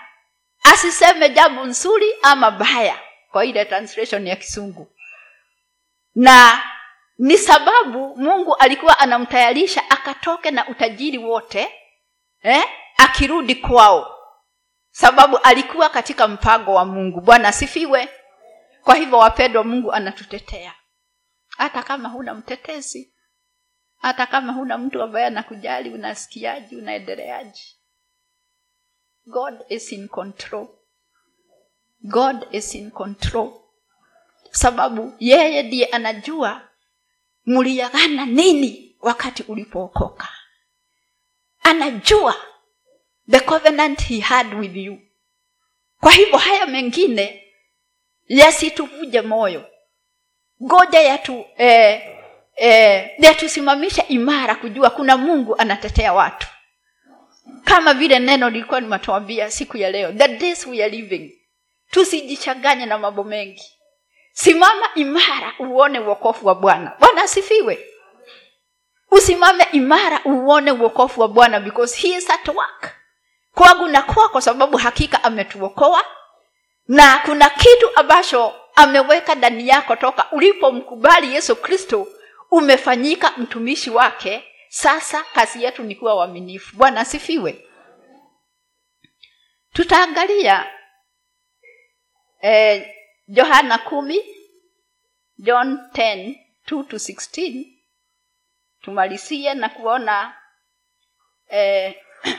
asiseme 0.62 1.28
jambo 1.28 1.64
nzuri 1.64 2.12
ama 2.22 2.50
baya 2.50 2.98
kwa 3.32 3.44
ile 3.44 3.64
translation 3.64 4.26
ya 4.26 4.36
kisungu. 4.36 4.92
Na 6.14 6.62
ni 7.18 7.38
sababu 7.38 8.16
mungu 8.16 8.54
alikuwa 8.56 8.98
anamtayarisha 8.98 9.82
akatoke 9.90 10.50
na 10.50 10.68
utajiri 10.68 11.18
wote 11.18 11.72
eh, 12.42 12.64
akirudi 12.96 13.54
kwao. 13.54 14.10
Sababu 14.90 15.38
alikuwa 15.38 15.88
katika 15.88 16.28
mpango 16.28 16.74
wa 16.74 16.84
mungu. 16.84 17.20
Bwana 17.20 17.48
asifiwe. 17.48 18.08
Kwa 18.82 18.94
hivyo 18.94 19.18
wapendwa 19.18 19.64
mungu 19.64 19.92
anatutetea. 19.92 20.74
Hata 21.58 21.82
kama 21.82 22.08
huna 22.08 22.34
mtetezi 22.34 23.13
hata 24.04 24.26
kama 24.26 24.52
huna 24.52 24.78
mtu 24.78 25.02
ambaye 25.02 25.26
anakujali 25.26 25.90
unasikiaji 25.90 26.76
unaendeleaji 26.76 27.76
god 29.26 29.54
is 29.68 29.92
in 29.92 30.08
control. 30.08 30.68
God 32.00 32.46
is 32.50 32.74
in 32.74 32.90
control. 32.90 33.52
Sababu 34.50 35.12
yeye 35.18 35.62
ndiye 35.62 35.86
anajua 35.86 36.68
mliagana 37.46 38.26
nini 38.26 38.96
wakati 39.00 39.42
ulipookoka. 39.42 40.28
Anajua 41.62 42.34
the 43.30 43.40
covenant 43.40 44.02
he 44.02 44.20
had 44.20 44.54
with 44.56 44.76
you. 44.76 44.98
Kwa 46.00 46.12
hivyo 46.12 46.38
haya 46.38 46.66
mengine 46.66 47.52
yasituvuje 48.28 49.20
moyo. 49.20 49.70
Ngoja 50.62 51.00
yatu 51.00 51.44
eh, 51.56 52.23
eh, 52.56 53.10
yatusimamisha 53.18 54.08
imara 54.08 54.54
kujua 54.54 54.90
kuna 54.90 55.16
mungu 55.16 55.56
anatetea 55.58 56.12
watu. 56.12 56.46
Kama 57.64 57.94
vile 57.94 58.18
neno 58.18 58.50
lilikuwa 58.50 58.80
nimatuambia 58.80 59.50
siku 59.50 59.76
ya 59.76 59.90
leo 59.90 60.12
the 60.12 60.28
days 60.28 60.66
we 60.66 60.84
are 60.84 60.96
living. 60.96 61.38
Tusijichanganye 61.90 62.86
na 62.86 62.98
mambo 62.98 63.24
mengi. 63.24 63.62
Simama 64.32 64.88
imara 64.94 65.52
uone 65.58 65.98
uokofu 66.00 66.46
wa 66.46 66.54
bwana. 66.54 66.92
Bwana 67.00 67.22
asifiwe. 67.22 67.86
Usimame 69.10 69.66
imara 69.72 70.20
uone 70.24 70.72
uokofu 70.72 71.20
wa 71.20 71.28
bwana 71.28 71.60
because 71.60 71.96
he 71.96 72.08
is 72.16 72.30
at 72.30 72.48
work. 72.48 72.94
Kwangu 73.54 73.86
na 73.88 74.02
kwako 74.02 74.28
kwa 74.28 74.42
sababu 74.42 74.76
hakika 74.76 75.24
ametuokoa 75.24 76.04
na 76.88 77.18
kuna 77.24 77.50
kitu 77.50 77.90
ambacho 77.96 78.52
ameweka 78.74 79.34
ndani 79.34 79.68
yako 79.68 79.96
toka 79.96 80.26
ulipomkubali 80.32 81.34
yesu 81.34 81.56
kristo 81.56 82.06
umefanyika 82.54 83.30
mtumishi 83.36 83.90
wake 83.90 84.44
sasa 84.68 85.24
kazi 85.24 85.62
yetu 85.64 85.82
ni 85.82 85.94
kuwa 85.94 86.14
waminifu 86.14 86.76
bwana 86.76 87.00
asifiwe. 87.00 87.68
Tutaangalia 89.72 90.70
eh, 92.40 92.94
johana 93.28 93.78
kumi 93.78 94.20
john 95.38 95.74
10 95.74 96.34
2 96.66 96.84
to 96.84 96.96
16 96.96 97.66
tumalizie 98.80 99.54
na 99.54 99.68
kuona 99.68 100.36
eh, 101.48 101.94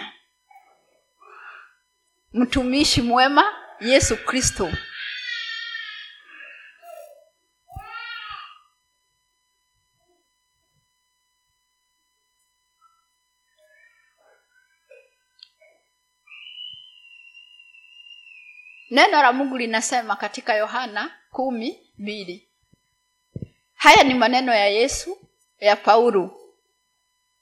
mtumishi 2.34 3.02
mwema 3.02 3.54
yesu 3.80 4.18
kristo 4.18 4.72
neno 18.90 19.22
la 19.22 19.34
mungu 19.34 19.58
linasema 19.58 20.16
katika 20.16 20.54
yohana 20.54 21.18
kumi 21.32 21.94
mbili. 21.98 22.50
Haya 23.76 24.04
ni 24.04 24.14
maneno 24.14 24.54
ya 24.54 24.68
yesu 24.68 25.18
ya 25.60 25.76
paulo. 25.76 26.42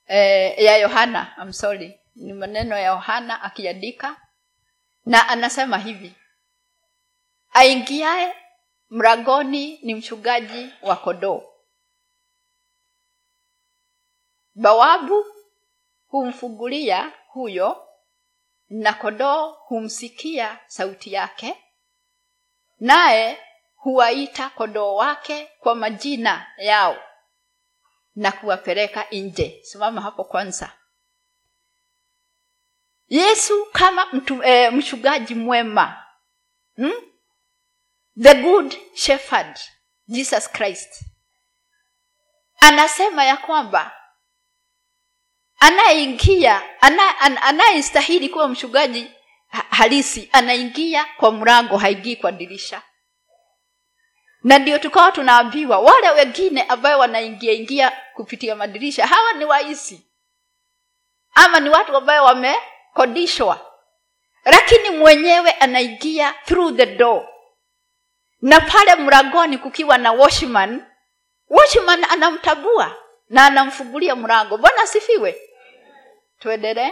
Eh, 0.08 0.60
ya 0.64 0.78
yohana 0.78 1.36
I'm 1.42 1.54
sorry. 1.54 2.00
Ni 2.16 2.34
maneno 2.34 2.78
ya 2.78 2.86
yohana 2.86 3.42
akiandika 3.42 4.22
na 5.06 5.30
anasema 5.30 5.78
hivi. 5.78 6.14
Aingiaye 7.54 8.36
mragoni 8.90 9.80
ni 9.84 9.96
mchungaji 9.96 10.70
wa 10.82 10.96
kodoo 10.96 11.44
bawabu 14.56 15.26
humfungulia 16.08 17.12
huyo 17.28 17.88
na 18.70 18.94
kodoo 18.94 19.52
humsikia 19.52 20.60
sauti 20.68 21.14
yake 21.14 21.64
naye 22.80 23.40
huwaita 23.76 24.50
kondoo 24.50 24.96
wake 24.96 25.50
kwa 25.60 25.76
majina 25.76 26.48
yao 26.58 26.98
na 28.16 28.32
kuwapeleka 28.32 29.06
nje 29.12 29.60
simama 29.64 30.02
hapo 30.02 30.24
kwanza 30.24 30.72
yesu 33.10 33.66
kama 33.72 34.06
mtu, 34.06 34.44
e, 34.44 34.70
mchungaji 34.70 35.36
mwema 35.36 36.04
hmm? 36.76 36.94
the 38.22 38.34
good 38.42 38.78
shepherd 38.94 39.60
jesus 40.08 40.52
christ 40.52 41.06
anasema 42.60 43.26
ya 43.26 43.38
kwamba 43.38 43.92
anayeingia 45.64 46.62
ana, 46.82 47.20
an, 47.20 47.38
anayestahili 47.42 48.30
kuwa 48.30 48.48
mchungaji 48.48 49.12
halisi 49.70 50.30
anaingia 50.32 51.06
kwa 51.18 51.32
mlango 51.32 51.78
haingii 51.78 52.16
kwa 52.16 52.32
dirisha. 52.32 52.82
Na 54.44 54.60
ndio 54.60 54.80
tukawa 54.80 55.12
tunaambiwa 55.12 55.80
wale 55.80 56.10
wengine 56.10 56.62
ambayo 56.64 57.00
wanaingia 57.00 57.54
ingia 57.54 57.92
kupitia 58.14 58.56
madirisha 58.56 59.08
hawa 59.08 59.34
ni 59.34 59.46
waisi. 59.46 60.08
Ama 61.34 61.60
ni 61.60 61.70
watu 61.70 61.98
ambayo 61.98 62.24
wamekodishwa. 62.24 63.72
Lakini 64.46 64.90
mwenyewe 64.90 65.52
anaingia 65.52 66.34
through 66.46 66.76
the 66.78 66.86
door. 66.86 67.28
Na 68.42 68.62
pale 68.62 68.96
mlangoni 68.96 69.58
kukiwa 69.58 69.98
na 69.98 70.12
watchman. 70.12 70.86
Watchman 71.50 72.04
anamtabua 72.10 72.96
na 73.30 73.46
anamfungulia 73.46 74.16
mlango. 74.16 74.58
Bwana 74.58 74.82
asifiwe 74.82 75.43
tuendelee 76.44 76.92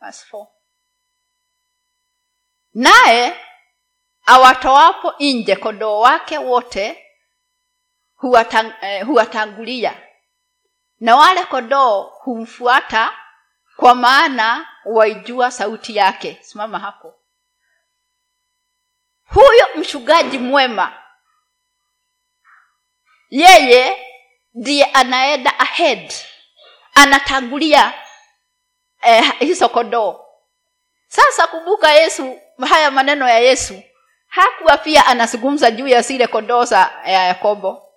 verse 0.00 0.26
4 0.32 0.46
naye 2.74 3.40
awatoapo 4.26 5.14
nje 5.20 5.56
kondoo 5.56 6.00
wake 6.00 6.38
wote 6.38 7.06
huwatang, 8.14 8.72
eh, 8.80 9.06
huwatangulia. 9.06 10.08
Na 11.00 11.16
wale 11.16 11.44
kondoo 11.44 12.02
humfuata 12.02 13.18
kwa 13.76 13.94
maana 13.94 14.68
waijua 14.84 15.50
sauti 15.50 15.96
yake. 15.96 16.38
Simama 16.42 16.78
hapo. 16.78 17.14
Huyo 19.28 19.68
mchungaji 19.76 20.38
mwema 20.38 21.02
yeye 23.30 24.06
ndiye 24.54 24.84
anaenda 24.84 25.58
ahead 25.58 26.12
anatangulia 26.94 27.94
eh, 29.02 29.32
hizo 29.38 29.68
kondoo. 29.68 30.20
Sasa 31.08 31.46
kumbuka 31.46 31.92
yesu 31.92 32.40
haya 32.68 32.90
maneno 32.90 33.28
ya 33.28 33.38
yesu. 33.38 33.82
Hakuwa 34.26 34.78
pia 34.78 35.06
anazungumza 35.06 35.70
juu 35.70 35.88
ya 35.88 36.02
zile 36.02 36.26
kondoo 36.26 36.64
za 36.64 36.90
ya 37.06 37.24
yakobo. 37.26 37.88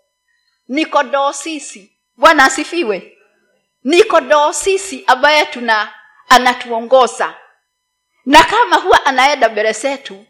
Ni 0.67 0.85
kondoo 0.85 1.31
sisi. 1.33 1.91
Bwana 2.17 2.45
asifiwe. 2.45 3.17
Ni 3.83 4.03
kondoo 4.03 4.51
sisi 4.53 5.03
ambaye 5.07 5.45
tuna 5.45 5.93
anatuongoza. 6.29 7.35
Na 8.25 8.43
kama 8.43 8.75
huwa 8.75 9.05
anaenda 9.05 9.49
mbele 9.49 9.71
zetu 9.71 10.25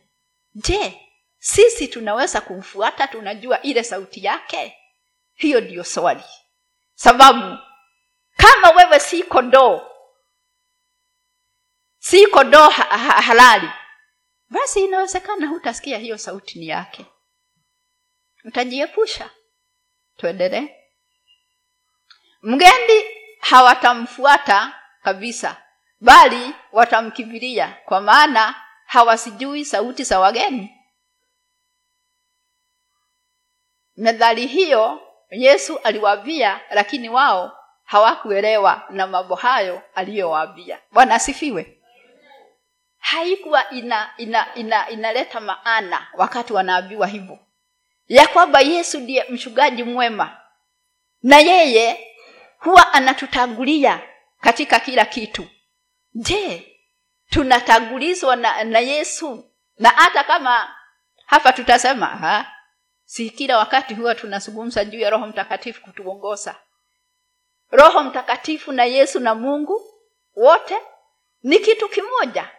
je 0.56 1.02
sisi 1.40 1.88
tunaweza 1.88 2.42
kumfuata? 2.42 3.08
Tunajua 3.08 3.62
ile 3.62 3.84
sauti 3.84 4.26
yake? 4.26 4.78
Hiyo 5.36 5.62
ndiyo 5.62 5.84
swali. 5.84 6.24
Sababu 6.96 7.58
kama 8.38 8.70
wewe 8.70 9.00
si 9.00 9.24
kondoo 9.24 9.82
si 12.08 12.28
kondoo 12.28 12.70
ha- 12.70 12.98
ha- 12.98 13.22
halali 13.22 13.70
basi 14.50 14.84
inawezekana 14.86 15.48
hutasikia 15.48 15.98
hiyo 15.98 16.18
sauti 16.18 16.60
ni 16.60 16.68
yake. 16.68 17.06
Utajiepusha 18.44 19.30
tuendelee. 20.18 20.76
Mgendi 22.42 23.04
hawatamfuata 23.40 24.80
kabisa 25.04 25.62
bali 26.00 26.56
watamkimbilia 26.72 27.78
kwa 27.86 28.02
maana 28.02 28.56
hawasijui 28.86 29.66
sauti 29.66 30.04
za 30.04 30.20
wageni. 30.20 30.72
Methali 33.98 34.48
hiyo 34.48 35.02
yesu 35.30 35.80
aliwaambia 35.80 36.62
lakini 36.70 37.10
wao 37.10 37.58
hawakuelewa 37.84 38.84
na 38.90 39.08
mambo 39.08 39.36
hayo 39.36 39.82
aliyowaambia. 39.96 40.80
Bwana 40.92 41.16
asifiwe 41.16 41.75
haikuwa 43.06 43.70
ina, 43.70 44.14
ina, 44.18 44.56
ina, 44.56 44.90
inaleta 44.90 45.40
maana 45.40 46.08
wakati 46.14 46.54
wanaambiwa 46.54 47.08
hivyo. 47.08 47.40
Ya 48.08 48.28
kwamba 48.28 48.60
yesu 48.62 49.00
ndiye 49.00 49.26
mchungaji 49.30 49.84
mwema. 49.84 50.38
Na 51.24 51.40
yeye 51.40 52.08
huwa 52.60 52.94
anatutangulia 52.94 54.02
katika 54.42 54.80
kila 54.80 55.06
kitu. 55.06 55.48
Je 56.14 56.76
tunatangulizwa 57.30 58.36
na, 58.36 58.64
na 58.64 58.80
yesu? 58.80 59.52
Na 59.80 59.90
hata 59.90 60.24
kama 60.24 60.76
hapa 61.26 61.54
tutasema 61.54 62.06
ha? 62.06 62.52
si 63.04 63.30
kila 63.30 63.58
wakati 63.58 63.94
huwa 63.94 64.16
tunazungumza 64.16 64.86
juu 64.86 65.00
ya 65.00 65.10
roho 65.10 65.28
mtakatifu 65.28 65.82
kutuongoza. 65.82 66.56
Roho 67.72 68.04
mtakatifu 68.04 68.72
na 68.72 68.86
yesu 68.86 69.20
na 69.20 69.36
mungu 69.36 69.82
wote 70.36 70.78
ni 71.44 71.60
kitu 71.60 71.90
kimoja 71.90 72.50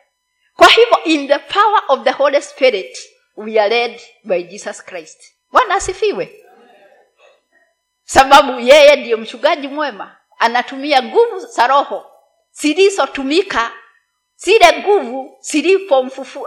kwa 0.56 0.66
hivyo 0.68 1.04
in 1.04 1.28
the 1.28 1.38
power 1.38 1.82
of 1.88 2.02
the 2.04 2.10
holy 2.10 2.42
spirit 2.42 2.98
we 3.36 3.60
are 3.60 3.68
led 3.68 4.00
by 4.24 4.42
jesus 4.42 4.84
christ. 4.84 5.32
Bwana 5.52 5.74
asifiwe. 5.74 6.44
Sababu 8.04 8.60
yeye 8.60 8.96
ndiyo 8.96 9.16
mchungaji 9.18 9.68
mwema 9.68 10.16
anatumia 10.38 11.02
nguvu 11.02 11.38
za 11.38 11.66
roho 11.66 12.10
zilizotumika 12.52 13.72
zile 14.36 14.78
nguvu 14.78 15.38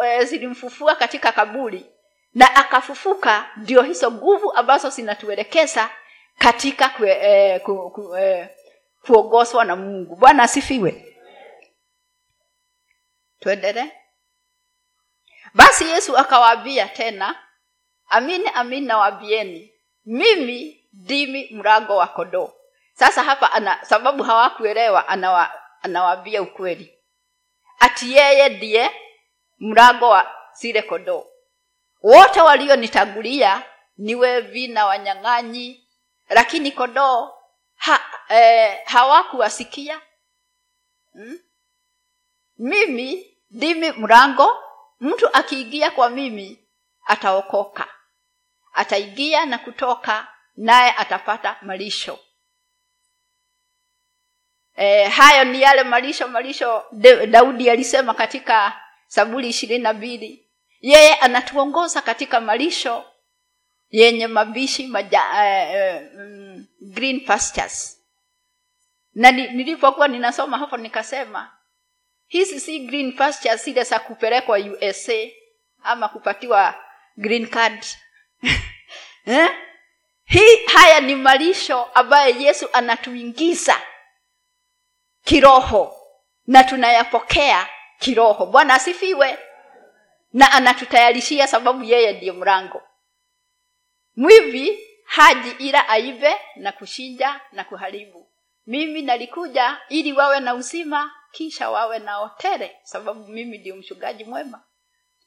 eh, 0.05 0.25
zilimfufua 0.25 0.95
katika 0.95 1.31
kaburi 1.31 1.85
na 2.33 2.55
akafufuka 2.55 3.49
ndio 3.57 3.81
hizo 3.81 4.11
nguvu 4.11 4.51
ambazo 4.53 4.89
zinatuelekeza 4.89 5.89
katika 6.37 6.89
kue, 6.89 7.11
eh, 7.11 7.61
ku, 7.61 7.89
ku, 7.91 8.17
eh, 8.17 8.47
na 9.65 9.75
mungu. 9.75 10.15
Bwana 10.15 10.43
asifiwe 10.43 11.08
tuendelee 13.39 13.91
basi 15.53 15.89
yesu 15.89 16.17
akawaambia 16.17 16.87
tena 16.87 17.35
amini 18.09 18.47
amini 18.53 18.87
nawaambieni 18.87 19.73
mimi 20.05 20.87
ndimi 20.93 21.49
mlango 21.51 21.95
wa 21.97 22.07
kondoo. 22.07 22.53
Sasa 22.93 23.23
hapa 23.23 23.51
ana 23.51 23.85
sababu 23.85 24.23
hawakuelewa 24.23 25.07
anawa, 25.07 25.53
ukweli. 26.41 26.99
Ati 27.79 28.13
yeye 28.15 28.49
ndiye 28.49 28.91
mlango 29.59 30.09
wa 30.09 30.35
zile 30.53 30.81
kondoo. 30.81 31.25
Wote 32.03 32.41
walionitangulia 32.41 33.63
ni 33.97 34.15
wevi 34.15 34.67
na 34.67 34.85
wanyang'anyi 34.85 35.87
lakini 36.29 36.71
kondoo 36.71 37.33
ha, 37.75 37.99
eh, 38.29 38.79
hawakuwasikia. 38.85 40.01
Hmm? 41.13 41.39
mimi 42.57 43.28
ndimi 43.51 43.91
mlango 43.91 44.63
mtu 44.99 45.29
akiingia 45.33 45.91
kwa 45.91 46.09
mimi 46.09 46.67
ataokoka. 47.05 47.87
Ataingia 48.73 49.45
na 49.45 49.57
kutoka 49.57 50.27
naye 50.55 50.91
atapata 50.97 51.57
malisho. 51.61 52.19
E, 54.75 55.03
hayo 55.07 55.43
ni 55.43 55.61
yale 55.61 55.83
malisho 55.83 56.27
malisho 56.27 56.83
daudi 57.29 57.69
alisema 57.69 58.13
katika 58.13 58.81
saburi 59.07 59.49
ishirini 59.49 59.83
na 59.83 59.93
mbili. 59.93 60.49
Yeye 60.81 61.15
anatuongoza 61.15 62.01
katika 62.01 62.39
malisho 62.41 63.05
yenye 63.89 64.27
mabishi 64.27 64.87
maja, 64.87 65.23
eh, 65.45 66.09
green 66.81 67.25
pastures. 67.25 68.01
Na 69.13 69.31
ni- 69.31 69.47
nilipokuwa 69.51 70.07
ninasoma 70.07 70.57
hapo 70.57 70.77
nikasema 70.77 71.57
hizi 72.29 72.59
si 72.59 72.79
green 72.79 73.15
pastures 73.15 73.63
zile 73.63 73.83
za 73.83 73.99
kupelekwa 73.99 74.57
usa 74.57 75.13
ama 75.83 76.09
kupatiwa 76.09 76.75
green 77.17 77.47
card. 77.47 77.85
Eh? 79.25 79.49
hii 80.23 80.65
haya 80.65 80.99
ni 80.99 81.15
malisho 81.15 81.83
ambaye 81.83 82.41
yesu 82.43 82.69
anatuingiza 82.73 83.81
kiroho 85.23 85.95
na 86.47 86.63
tunayapokea 86.63 87.67
kiroho. 87.99 88.45
Bwana 88.45 88.73
asifiwe. 88.73 89.37
Na 90.33 90.51
anatutayarishia 90.51 91.47
sababu 91.47 91.83
yeye 91.83 92.13
ndiye 92.13 92.31
mlango. 92.31 92.81
Mwivi 94.15 94.79
haji 95.05 95.49
ila 95.59 95.89
aibe 95.89 96.35
na 96.55 96.71
kushinja 96.71 97.41
na 97.51 97.63
kuharibu. 97.63 98.31
Mimi 98.67 99.01
nalikuja 99.01 99.77
ili 99.89 100.13
wawe 100.13 100.39
na 100.39 100.53
uzima 100.53 101.11
kisha 101.31 101.69
wawe 101.69 101.99
na 101.99 102.19
otere 102.19 102.79
sababu 102.83 103.27
mimi 103.27 103.57
ndio 103.57 103.75
mchungaji 103.75 104.23
mwema. 104.23 104.63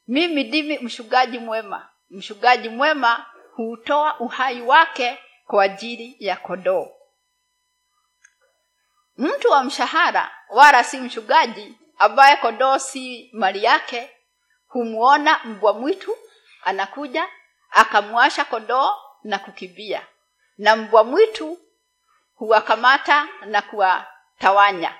Mimi 0.07 0.43
ndimi 0.43 0.77
mchungaji 0.79 1.39
mwema. 1.39 1.89
Mchungaji 2.09 2.69
mwema 2.69 3.25
huutoa 3.55 4.19
uhai 4.19 4.61
wake 4.61 5.19
kwa 5.47 5.63
ajili 5.63 6.15
ya 6.19 6.35
kondoo. 6.35 6.87
Mtu 9.17 9.49
wa 9.51 9.63
mshahara 9.63 10.31
wala 10.49 10.83
si 10.83 10.97
mchungaji 10.97 11.77
ambaye 11.97 12.37
kondoo 12.37 12.77
si 12.79 13.29
mali 13.33 13.63
yake 13.63 14.09
humuona 14.67 15.39
mbwa 15.43 15.73
mwitu 15.73 16.17
anakuja 16.63 17.29
akamwasha 17.71 18.45
kondoo 18.45 18.95
na 19.23 19.39
kukimbia. 19.39 20.07
Na 20.57 20.75
mbwa 20.75 21.03
mwitu 21.03 21.57
huwakamata 22.35 23.27
na 23.45 23.61
kuwatawanya 23.61 24.95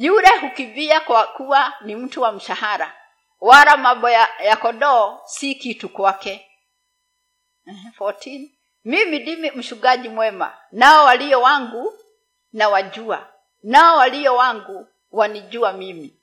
yule 0.00 0.28
hukimbia 0.40 1.00
kwa 1.00 1.26
kuwa 1.26 1.72
ni 1.80 1.96
mtu 1.96 2.22
wa 2.22 2.32
mshahara. 2.32 2.96
Wala 3.40 3.76
mambo 3.76 4.10
ya, 4.10 4.28
ya 4.44 4.56
kondoo 4.56 5.18
si 5.24 5.54
kitu 5.54 5.88
kwake. 5.88 6.50
14 7.98 8.50
mimi 8.84 9.18
ndimi 9.18 9.50
mchungaji 9.50 10.08
mwema. 10.08 10.58
Nao 10.72 11.04
walio 11.04 11.40
wangu 11.42 11.92
na 12.52 12.68
wajua 12.68 13.32
nao 13.62 13.96
walio 13.98 14.36
wangu 14.36 14.88
wanijua 15.10 15.72
mimi. 15.72 16.20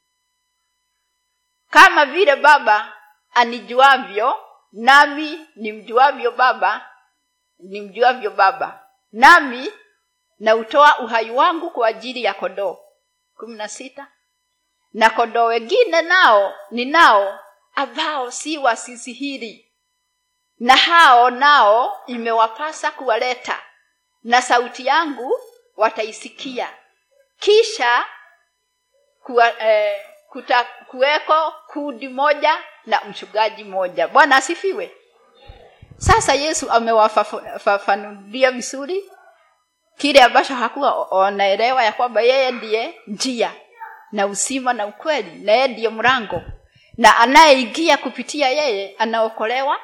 Kama 1.70 2.06
vile 2.06 2.36
baba 2.36 2.94
anijuavyo 3.34 4.36
nami 4.72 5.48
nimjuavyo 5.56 6.32
baba 6.32 6.90
nimjuavyo 7.60 8.32
baba. 8.32 8.88
Nami 9.12 9.72
nautoa 10.40 11.00
uhai 11.00 11.32
wangu 11.32 11.72
kwa 11.72 11.88
ajili 11.88 12.24
ya 12.24 12.34
kondoo 12.34 12.78
kumi 13.38 13.56
na 13.58 13.68
sita. 13.68 14.08
Na 14.94 15.10
kondoo 15.10 15.46
wengine 15.46 16.02
nao 16.02 16.54
ni 16.72 16.86
nao 16.86 17.40
ambao 17.76 18.32
si 18.32 18.58
wasisihiri 18.58 19.72
na 20.60 20.76
hao 20.76 21.30
nao 21.30 22.04
imewapasa 22.08 22.92
kuwaleta 22.92 23.62
na 24.24 24.42
sauti 24.42 24.86
yangu 24.86 25.40
wataisikia. 25.76 26.74
Kisha 27.40 28.06
kuwa, 29.24 29.62
eh, 29.64 30.02
kuta, 30.30 30.64
kuweko 30.64 31.54
kundi 31.68 32.08
moja 32.08 32.58
na 32.86 33.02
mchungaji 33.02 33.64
moja. 33.64 34.08
Bwana 34.08 34.36
asifiwe. 34.36 34.96
Sasa 35.98 36.34
yesu 36.34 36.72
amewafafanulia 36.72 38.52
vizuri 38.52 39.12
kile 39.98 40.22
ambacho 40.24 40.56
hakuwa 40.56 41.06
wanaelewa 41.06 41.84
ya 41.84 41.92
kwamba 41.92 42.22
yeye 42.22 42.52
ndiye 42.52 42.94
njia 43.08 43.52
na 44.12 44.26
uzima 44.28 44.74
na 44.74 44.86
ukweli 44.88 45.32
na 45.44 45.52
yeye 45.52 45.68
ndiye 45.68 45.90
mlango. 45.90 46.42
Na 46.98 47.18
anayeingia 47.18 47.98
kupitia 47.98 48.50
yeye 48.50 48.96
anaokolewa 48.98 49.80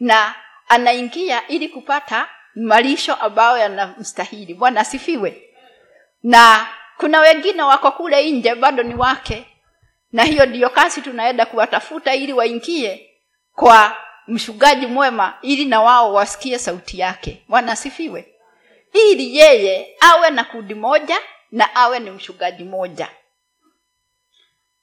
na 0.00 0.34
anaingia 0.68 1.46
ili 1.48 1.68
kupata 1.68 2.28
malisho 2.54 3.14
ambayo 3.14 3.58
yanamstahili. 3.58 4.54
Bwana 4.54 4.80
asifiwe. 4.80 5.42
Na 6.22 6.66
kuna 6.96 7.20
wengine 7.20 7.62
wako 7.62 7.90
kule 7.92 8.30
nje 8.30 8.54
bado 8.54 8.82
ni 8.82 8.94
wake. 8.94 9.46
Na 10.12 10.24
hiyo 10.24 10.46
ndiyo 10.46 10.70
kazi 10.70 11.02
tunaenda 11.02 11.46
kuwatafuta 11.46 12.14
ili 12.14 12.32
waingie 12.32 13.10
kwa 13.54 13.96
mshugaji 14.28 14.86
mwema 14.86 15.34
ili 15.42 15.64
na 15.64 15.80
wao 15.82 16.12
wasikie 16.12 16.58
sauti 16.58 16.98
yake. 16.98 17.42
Bwana 17.48 17.72
asifiwe 17.72 18.28
ili 18.92 19.36
yeye 19.36 19.96
awe 20.00 20.30
na 20.30 20.44
kundi 20.44 20.74
moja 20.74 21.20
na 21.50 21.74
awe 21.74 21.98
ni 21.98 22.10
mshugaji 22.10 22.64
moja. 22.64 23.10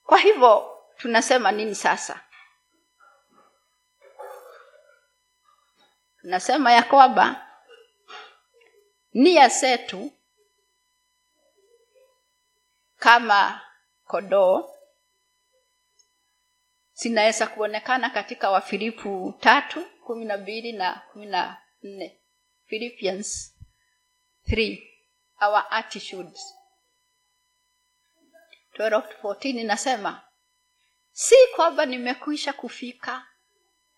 Kwa 0.06 0.17
hivyo 0.17 0.78
tunasema 0.98 1.52
nini 1.52 1.76
sasa? 1.76 2.22
Tunasema 6.22 6.72
ya 6.74 6.84
kwamba 6.84 7.48
nia 9.13 9.48
zetu 9.48 10.12
kama 12.98 13.62
kodoo 14.06 14.70
zinaweza 16.93 17.48
kuonekana 17.48 18.10
katika 18.10 18.50
wafilipu 18.50 19.34
tatu 19.39 19.86
kumi 19.86 20.26
na 20.26 20.38
mbili 20.38 20.72
na 20.74 21.02
kumi 21.12 21.26
na 21.26 21.58
nne. 21.84 22.20
Philippians 22.65 23.57
3 24.50 24.84
our 25.42 25.64
attitudes. 25.70 26.54
12 28.78 29.50
inasema 29.60 30.22
si 31.12 31.36
kwamba 31.56 31.86
nimekwisha 31.86 32.54
kufika 32.54 33.28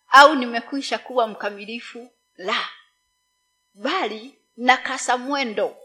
au 0.08 0.36
nimekwisha 0.36 0.98
kuwa 0.98 1.28
mkamilifu 1.28 2.12
la 2.36 2.68
bali 3.74 4.40
nakasa 4.58 5.18
mwendo 5.18 5.78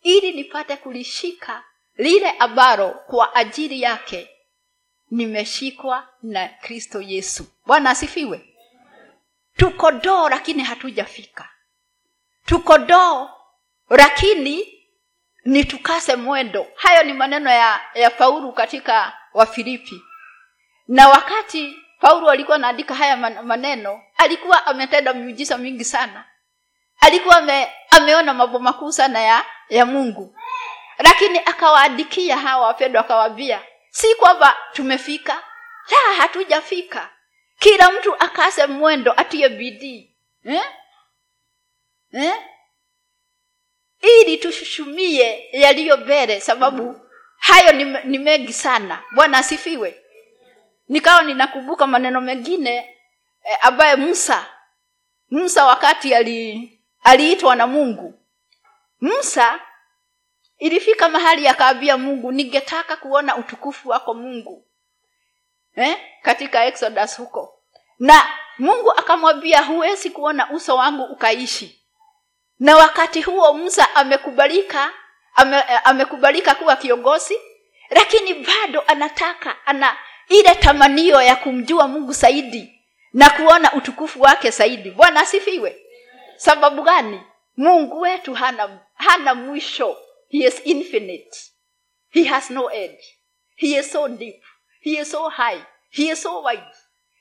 ili 0.00 0.32
nipate 0.32 0.76
kulishika 0.76 1.64
lile 1.96 2.30
ambalo 2.30 2.90
kwa 2.90 3.34
ajili 3.34 3.82
yake 3.82 4.30
nimeshikwa 5.10 6.08
na 6.22 6.48
kristo 6.48 7.00
yesu. 7.00 7.46
Bwana 7.66 7.90
asifiwe. 7.90 8.54
Tuko 9.56 9.92
doo 9.92 10.28
lakini 10.28 10.62
hatujafika. 10.62 11.48
Tuko 12.46 12.78
doo 12.78 13.28
lakini 13.90 14.72
ni 15.44 15.64
tukase 15.64 16.16
mwendo. 16.16 16.66
Hayo 16.76 17.02
ni 17.02 17.12
maneno 17.12 17.50
ya, 17.50 17.80
ya 17.94 18.10
paulo 18.10 18.52
katika 18.52 19.18
wafilipi. 19.34 20.02
Na 20.88 21.08
wakati 21.08 21.76
paulo 22.00 22.30
alikuwa 22.30 22.56
anaandika 22.56 22.94
haya 22.94 23.16
maneno 23.16 24.02
alikuwa 24.16 24.66
ametenda 24.66 25.12
miujiza 25.14 25.58
mingi 25.58 25.84
sana. 25.84 26.24
Alikuwa 27.00 27.36
ame, 27.36 27.68
ameona 27.90 28.34
mambo 28.34 28.58
makuu 28.58 28.92
sana 28.92 29.20
ya 29.20 29.44
ya 29.68 29.86
mungu. 29.86 30.38
Lakini 30.98 31.38
akawaandikia 31.38 32.36
hawa 32.36 32.66
wapendwa 32.66 33.00
akawaambia 33.00 33.60
si 33.90 34.14
kwamba 34.14 34.56
tumefika? 34.72 35.42
La 35.90 36.14
hatujafika. 36.16 37.10
Kila 37.58 37.92
mtu 37.92 38.14
akase 38.14 38.66
mwendo 38.66 39.12
atie 39.16 39.48
bidii. 39.48 40.16
Eh? 40.44 40.62
eh? 42.12 42.34
Ili 44.00 44.36
tushushumie 44.36 45.48
yaliyo 45.52 45.96
mbele 45.96 46.40
sababu 46.40 47.00
hayo 47.38 47.72
ni, 47.72 47.84
ni 48.04 48.18
mengi 48.18 48.52
sana. 48.52 49.02
Bwana 49.14 49.38
asifiwe. 49.38 50.02
Nikawa 50.88 51.22
ninakumbuka 51.22 51.86
maneno 51.86 52.20
mengine 52.20 52.76
eh, 53.44 53.58
ambaye 53.62 53.96
musa 53.96 54.46
musa 55.30 55.64
wakati 55.66 56.14
ali 56.14 56.72
aliitwa 57.02 57.56
na 57.56 57.66
mungu. 57.66 58.14
Musa 59.00 59.60
ilifika 60.58 61.08
mahali 61.08 61.48
akaambia 61.48 61.96
mungu 61.96 62.32
ningetaka 62.32 62.96
kuona 62.96 63.36
utukufu 63.36 63.88
wako 63.88 64.14
mungu. 64.14 64.66
Eh? 65.76 65.96
katika 66.22 66.64
exodus 66.64 67.16
huko. 67.18 67.62
Na 67.98 68.28
mungu 68.58 68.92
akamwambia 68.92 69.62
huwezi 69.62 70.10
kuona 70.10 70.50
uso 70.50 70.76
wangu 70.76 71.02
ukaishi 71.04 71.75
na 72.60 72.76
wakati 72.76 73.22
huo 73.22 73.52
musa 73.54 73.94
amekubalika 73.94 74.92
ame, 75.34 75.62
amekubalika 75.62 76.54
kuwa 76.54 76.76
kiongozi 76.76 77.38
lakini 77.90 78.34
bado 78.34 78.84
anataka 78.86 79.66
ana 79.66 79.96
ile 80.28 80.54
tamanio 80.54 81.22
ya 81.22 81.36
kumjua 81.36 81.88
mungu 81.88 82.12
zaidi 82.12 82.72
na 83.12 83.30
kuona 83.30 83.72
utukufu 83.72 84.20
wake 84.20 84.50
zaidi. 84.50 84.90
Bwana 84.90 85.20
asifiwe. 85.20 85.82
Sababu 86.36 86.82
gani? 86.82 87.20
Mungu 87.56 88.00
wetu 88.00 88.34
hana 88.34 88.80
hana 88.94 89.34
mwisho. 89.34 89.96
He 90.28 90.38
is 90.38 90.60
infinite. 90.64 91.38
He 92.10 92.24
has 92.24 92.50
no 92.50 92.70
end. 92.70 92.98
He 93.56 93.78
is 93.78 93.92
so 93.92 94.08
deep. 94.08 94.42
He 94.80 94.90
is 95.00 95.10
so 95.10 95.28
high. 95.28 95.60
He 95.90 96.08
is 96.08 96.22
so 96.22 96.42
wide. 96.42 96.76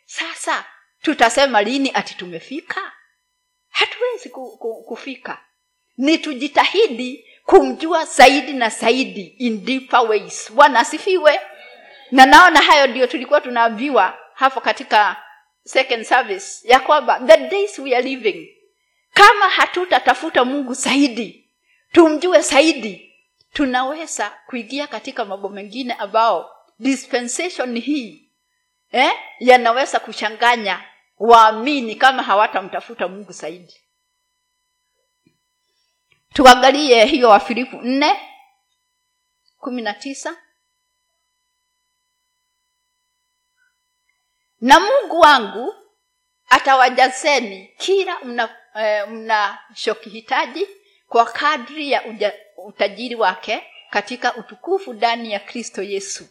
Sasa 0.05 0.65
tutasema 1.01 1.61
lini 1.61 1.91
ati 1.93 2.13
tumefika 2.15 2.91
hatuwezi 3.75 4.29
ku, 4.29 4.57
ku, 4.57 4.83
kufika. 4.83 5.41
Ni 5.97 6.17
tujitahidi 6.17 7.25
kumjua 7.45 8.05
zaidi 8.05 8.53
na 8.53 8.69
zaidi 8.69 9.21
in 9.37 9.65
deeper 9.65 9.99
ways. 9.99 10.51
Bwana 10.53 10.79
asifiwe. 10.79 11.39
Na 12.11 12.25
naona 12.25 12.59
hayo 12.61 12.87
ndio 12.87 13.07
tulikuwa 13.07 13.41
tunaambiwa 13.41 14.17
hapo 14.33 14.61
katika 14.61 15.23
second 15.63 16.03
service 16.03 16.67
ya 16.67 16.79
kwamba 16.79 17.19
the 17.19 17.37
days 17.37 17.79
we 17.79 17.95
are 17.95 18.09
living 18.09 18.49
kama 19.13 19.49
hatutatafuta 19.49 20.45
mungu 20.45 20.73
zaidi 20.73 21.49
tumjue 21.91 22.41
zaidi 22.41 23.13
tunaweza 23.53 24.33
kuingia 24.47 24.87
katika 24.87 25.25
mambo 25.25 25.49
mengine 25.49 25.93
ambao 25.93 26.51
dispensation 26.79 27.79
hii 27.79 28.31
eh, 28.91 29.11
yanaweza 29.39 29.99
kuchanganya 29.99 30.83
waamini 31.17 31.95
kama 31.95 32.23
hawatamtafuta 32.23 33.07
mungu 33.07 33.31
zaidi. 33.31 33.81
Tuangalie 36.33 37.05
hiyo 37.05 37.29
wafilipu 37.29 37.75
nne 37.81 38.19
kumi 39.57 39.81
na 39.81 39.93
tisa. 39.93 40.37
Na 44.61 44.79
mungu 44.79 45.19
wangu 45.19 45.73
atawajazeni 46.49 47.73
kila 47.77 48.19
mna 48.19 48.57
eh, 48.75 49.07
mnachokihitaji 49.09 50.67
kwa 51.07 51.25
kadri 51.25 51.91
ya 51.91 52.05
uja, 52.05 52.33
utajiri 52.57 53.15
wake 53.15 53.63
katika 53.89 54.35
utukufu 54.35 54.93
ndani 54.93 55.31
ya 55.31 55.39
kristo 55.39 55.83
yesu. 55.83 56.27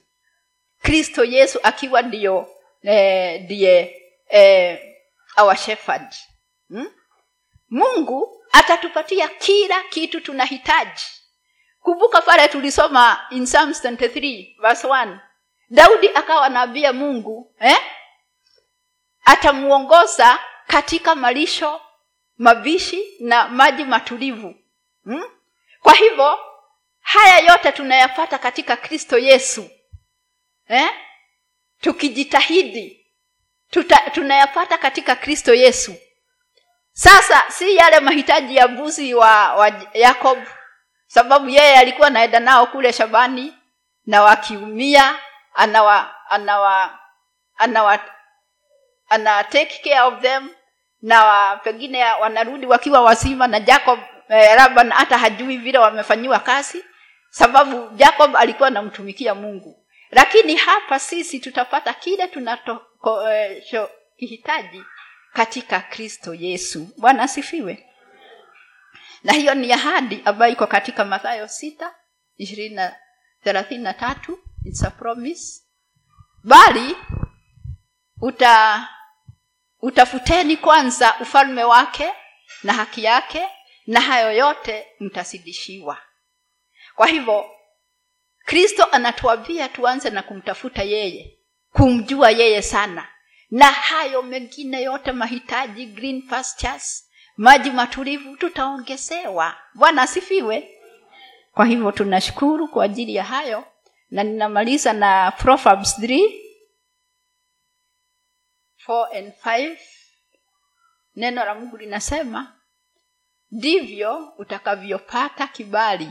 Kristo 0.82 1.24
yesu 1.24 1.60
akiwa 1.62 2.02
ndiyo 2.02 2.48
ndiye 3.40 3.80
eh, 3.80 4.03
eh, 4.28 4.78
our 5.36 5.56
shepherd 5.56 6.14
hmm? 6.68 6.90
mungu 7.70 8.44
atatupatia 8.52 9.28
kila 9.28 9.82
kitu 9.82 10.20
tunahitaji 10.20 11.02
kumbuka 11.80 12.22
pale 12.22 12.48
tulisoma 12.48 13.26
in 13.30 13.44
Psalms 13.44 13.84
23 13.84 14.60
verse 14.60 14.86
1 14.86 15.18
daudi 15.70 16.08
akawa 16.14 16.48
naambia 16.48 16.92
mungu 16.92 17.54
eh? 17.60 17.78
atamuongoza 19.24 20.38
katika 20.66 21.14
malisho 21.14 21.80
mabishi 22.38 23.16
na 23.20 23.48
maji 23.48 23.84
matulivu 23.84 24.54
hmm? 25.04 25.24
kwa 25.82 25.92
hivyo 25.92 26.38
haya 27.00 27.38
yote 27.38 27.72
tunayapata 27.72 28.38
katika 28.38 28.76
kristo 28.76 29.18
yesu 29.18 29.70
eh? 30.68 30.90
tukijitahidi 31.80 33.03
tuta, 33.70 33.96
tunayapata 34.10 34.78
katika 34.78 35.16
kristo 35.16 35.54
yesu. 35.54 35.94
Sasa 36.92 37.44
si 37.50 37.76
yale 37.76 38.00
mahitaji 38.00 38.56
ya 38.56 38.68
mbuzi 38.68 39.14
wa, 39.14 39.54
wa 39.54 39.72
yakob 39.94 40.38
sababu 41.06 41.48
yeye 41.48 41.76
alikuwa 41.78 42.10
naenda 42.10 42.40
nao 42.40 42.66
kule 42.66 42.92
shabani 42.92 43.54
na 44.06 44.22
wakiumia 44.22 45.18
anawa 45.54 46.14
anawa 46.30 46.98
anawa 47.56 47.98
ana 49.08 49.44
take 49.44 49.78
care 49.90 50.00
of 50.00 50.20
them 50.20 50.48
na 51.02 51.24
wa, 51.24 51.56
pengine 51.56 52.04
wanarudi 52.04 52.66
wakiwa 52.66 53.00
wazima 53.00 53.46
na 53.46 53.60
jacob 53.60 53.98
eh, 54.28 54.56
laban 54.56 54.90
hata 54.90 55.18
hajui 55.18 55.56
vile 55.56 55.78
wamefanyiwa 55.78 56.38
kazi 56.38 56.84
sababu 57.30 57.88
jacob 57.94 58.36
alikuwa 58.36 58.68
anamtumikia 58.68 59.34
mungu 59.34 59.83
lakini 60.14 60.56
hapa 60.56 60.98
sisi 60.98 61.40
tutapata 61.40 61.94
kile 61.94 62.28
tunachokihitaji 62.28 64.76
eh, 64.78 64.84
katika 65.32 65.80
kristo 65.80 66.34
yesu. 66.34 66.88
Bwana 66.98 67.22
asifiwe. 67.22 67.90
Na 69.24 69.32
hiyo 69.32 69.54
ni 69.54 69.72
ahadi 69.72 70.22
ambayo 70.24 70.52
iko 70.52 70.66
katika 70.66 71.04
mathayo 71.04 71.48
sita 71.48 71.94
ishirini 72.36 72.74
na 72.74 72.96
thelathini 73.44 73.82
na 73.82 73.94
tatu. 73.94 74.38
It's 74.64 74.84
a 74.84 74.90
promise. 74.90 75.62
Bali 76.44 76.96
uta 78.20 78.88
utafuteni 79.82 80.56
kwanza 80.56 81.14
ufalme 81.20 81.64
wake 81.64 82.12
na 82.62 82.72
haki 82.72 83.04
yake 83.04 83.48
na 83.86 84.00
hayo 84.00 84.32
yote 84.32 84.86
mtasidishiwa 85.00 85.98
kwa 86.94 87.06
hivyo 87.06 87.50
kristo 88.44 88.84
anatuambia 88.92 89.68
tuanze 89.68 90.10
na 90.10 90.22
kumtafuta 90.22 90.82
yeye 90.82 91.38
kumjua 91.72 92.30
yeye 92.30 92.62
sana. 92.62 93.08
Na 93.50 93.64
hayo 93.66 94.22
mengine 94.22 94.82
yote 94.82 95.12
mahitaji 95.12 95.86
green 95.86 96.22
pastures 96.22 97.10
maji 97.36 97.70
matulivu 97.70 98.36
tutaongezewa. 98.36 99.56
Bwana 99.74 100.02
asifiwe. 100.02 100.70
Kwa 101.52 101.66
hivyo 101.66 101.92
tunashukuru 101.92 102.68
kwa 102.68 102.84
ajili 102.84 103.14
ya 103.14 103.24
hayo. 103.24 103.64
Na 104.10 104.22
ninamaliza 104.22 104.92
na 104.92 105.30
proverbs 105.30 105.98
3 105.98 106.40
4 108.88 109.18
and 109.18 109.32
5 109.44 109.76
neno 111.16 111.44
la 111.44 111.54
mungu 111.54 111.76
linasema 111.76 112.60
ndivyo 113.50 114.32
utakavyopata 114.38 115.46
kibali 115.46 116.10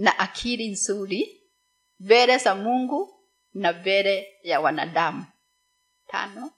na 0.00 0.18
akili 0.18 0.68
nzuri 0.68 1.42
mbele 1.98 2.38
za 2.38 2.54
mungu 2.54 3.24
na 3.54 3.72
mbele 3.72 4.38
ya 4.42 4.60
wanadamu. 4.60 5.26
Tano. 6.06 6.52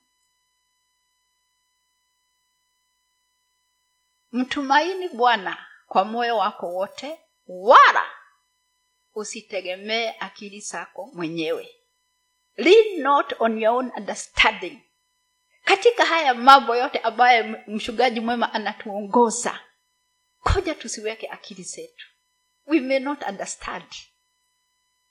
Mtumaini 4.32 5.08
bwana 5.08 5.66
kwa 5.86 6.04
moyo 6.04 6.36
wako 6.36 6.66
wote 6.74 7.20
wala 7.46 8.04
usitegemee 9.14 10.12
akili 10.20 10.60
zako 10.60 11.10
mwenyewe. 11.14 11.74
Lean 12.56 13.00
not 13.00 13.34
on 13.38 13.58
your 13.62 13.74
own 13.74 13.92
understanding. 13.96 14.80
Katika 15.64 16.04
haya 16.04 16.34
mambo 16.34 16.76
yote 16.76 16.98
ambayo 16.98 17.58
mshugaji 17.66 18.20
mwema 18.20 18.52
anatuongoza 18.54 19.60
koja 20.42 20.74
tusiweke 20.74 21.28
akili 21.28 21.62
zetu 21.62 22.11
we 22.66 22.80
may 22.80 22.98
not 22.98 23.22
understand. 23.28 23.84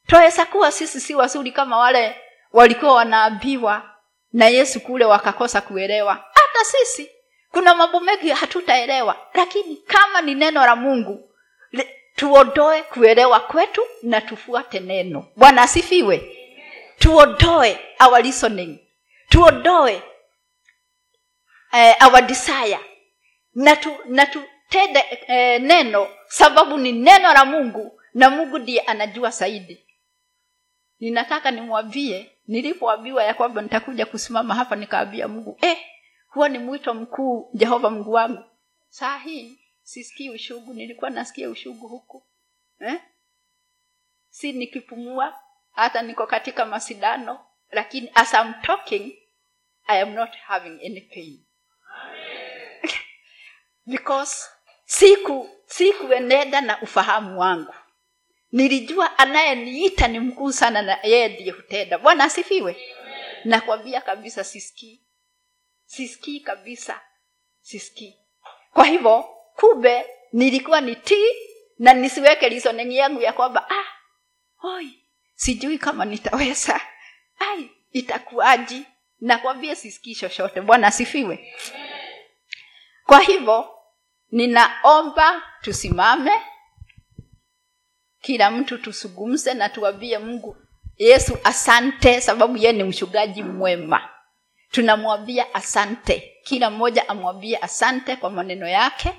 Twaweza 0.08 0.46
kuwa 0.46 0.72
sisi 0.72 1.00
si 1.00 1.16
wazuri 1.16 1.52
kama 1.52 1.78
wale 1.78 2.16
walikuwa 2.52 2.94
wanaambiwa 2.94 3.96
na 4.34 4.48
yesu 4.48 4.80
kule 4.80 5.06
wakakosa 5.06 5.62
kuelewa. 5.62 6.14
Hata 6.14 6.66
sisi 6.66 7.10
kuna 7.52 7.76
mambo 7.76 8.00
mengi 8.00 8.30
hatutaelewa. 8.30 9.28
Lakini 9.34 9.76
kama 9.78 10.22
ni 10.22 10.36
neno 10.36 10.66
la 10.66 10.76
mungu 10.76 11.28
tuondoe 12.16 12.84
kuelewa 12.84 13.40
kwetu 13.40 13.82
na 14.04 14.22
tufuate 14.22 14.80
neno. 14.80 15.28
Bwana 15.36 15.62
asifiwe. 15.62 16.38
Tuondoe 17.00 17.80
our 18.00 18.22
listening 18.22 18.80
tuondoe 19.32 20.04
eh, 21.74 21.96
our 22.06 22.22
desire. 22.22 22.80
Na, 23.56 23.76
tu, 23.76 23.98
na 24.06 24.26
tutende 24.72 25.00
uh, 25.28 25.62
neno 25.62 26.08
sababu 26.28 26.78
ni 26.78 26.92
neno 26.92 27.34
la 27.34 27.46
mungu 27.46 28.02
na 28.14 28.30
mungu 28.30 28.58
ndiye 28.58 28.82
anajua 28.82 29.30
zaidi. 29.30 29.86
Ninataka 31.00 31.52
nimwambie 31.52 32.32
nilipoambiwa 32.48 33.24
ya 33.24 33.34
kwamba 33.34 33.62
nitakuja 33.62 34.06
kusimama 34.06 34.56
hapa 34.56 34.76
nikaambia 34.76 35.28
mungu 35.28 35.58
eh, 35.62 35.78
huwa 36.28 36.50
ni 36.50 36.58
mwito 36.60 36.94
mkuu 36.94 37.50
jehova 37.54 37.90
mungu 37.90 38.12
wangu. 38.12 38.44
Saa 38.90 39.18
hii 39.18 39.60
sisikii 39.84 40.30
ushugu 40.30 40.74
nilikuwa 40.74 41.10
nasikia 41.10 41.50
ushugu 41.50 41.88
huku 41.88 42.24
eh? 42.80 43.02
si 44.30 44.52
nikipumua 44.52 45.40
hata 45.72 46.02
niko 46.02 46.28
katika 46.28 46.66
masidano 46.66 47.46
lakini 47.72 48.12
as 48.16 48.34
I'm 48.34 48.54
talking 48.62 49.18
i 49.88 50.02
am 50.02 50.14
not 50.14 50.36
having 50.36 50.80
any 50.86 51.02
pain. 51.02 51.40
Because 53.92 54.50
siku 54.92 55.50
sikuenenda 55.66 56.62
na 56.62 56.82
ufahamu 56.82 57.40
wangu. 57.40 57.74
Nilijua 58.52 59.18
anayeniita 59.20 60.08
ni 60.08 60.20
mkuu 60.20 60.52
sana 60.52 60.82
na 60.82 61.00
yeye 61.04 61.28
ndiye 61.28 61.52
hutenda. 61.52 61.98
Bwana 61.98 62.24
asifiwe. 62.24 62.78
Nakwambia 63.46 64.02
kabisa 64.02 64.44
sisikii. 64.44 65.02
Sisikii 65.86 66.40
kabisa. 66.40 67.02
Sisikii. 67.62 68.18
Kwa 68.74 68.86
hivyo 68.86 69.24
kumbe 69.56 70.06
nilikuwa 70.34 70.82
ni 70.82 70.96
tii 70.96 71.32
na 71.80 71.94
nisiweke 71.94 72.50
reasoning 72.50 72.92
yangu 72.96 73.22
ya 73.22 73.34
kwamba 73.34 73.70
ah, 73.70 73.86
oi 74.68 75.04
sijui 75.36 75.78
kama 75.78 76.06
nitaweza. 76.06 76.82
Ai 77.40 77.70
itakuaji 77.92 78.86
nakwambia 79.22 79.76
sisikii 79.76 80.16
chochote. 80.16 80.62
Bwana 80.62 80.88
asifiwe. 80.88 81.54
Kwa 83.06 83.20
hivyo 83.20 83.71
ninaomba 84.32 85.42
tusimame. 85.62 86.32
Kila 88.22 88.52
mtu 88.52 88.78
tusugumze 88.78 89.54
na 89.54 89.70
tuambie 89.70 90.18
mungu 90.18 90.58
yesu 90.98 91.38
asante 91.44 92.22
sababu 92.22 92.58
yeye 92.58 92.72
ni 92.74 92.84
mshugaji 92.84 93.44
mwema. 93.44 94.10
Tunamwambia 94.72 95.54
asante. 95.56 96.34
Kila 96.44 96.70
mmoja 96.70 97.10
amwambie 97.10 97.58
asante 97.58 98.16
kwa 98.16 98.30
maneno 98.30 98.68
yake 98.68 99.14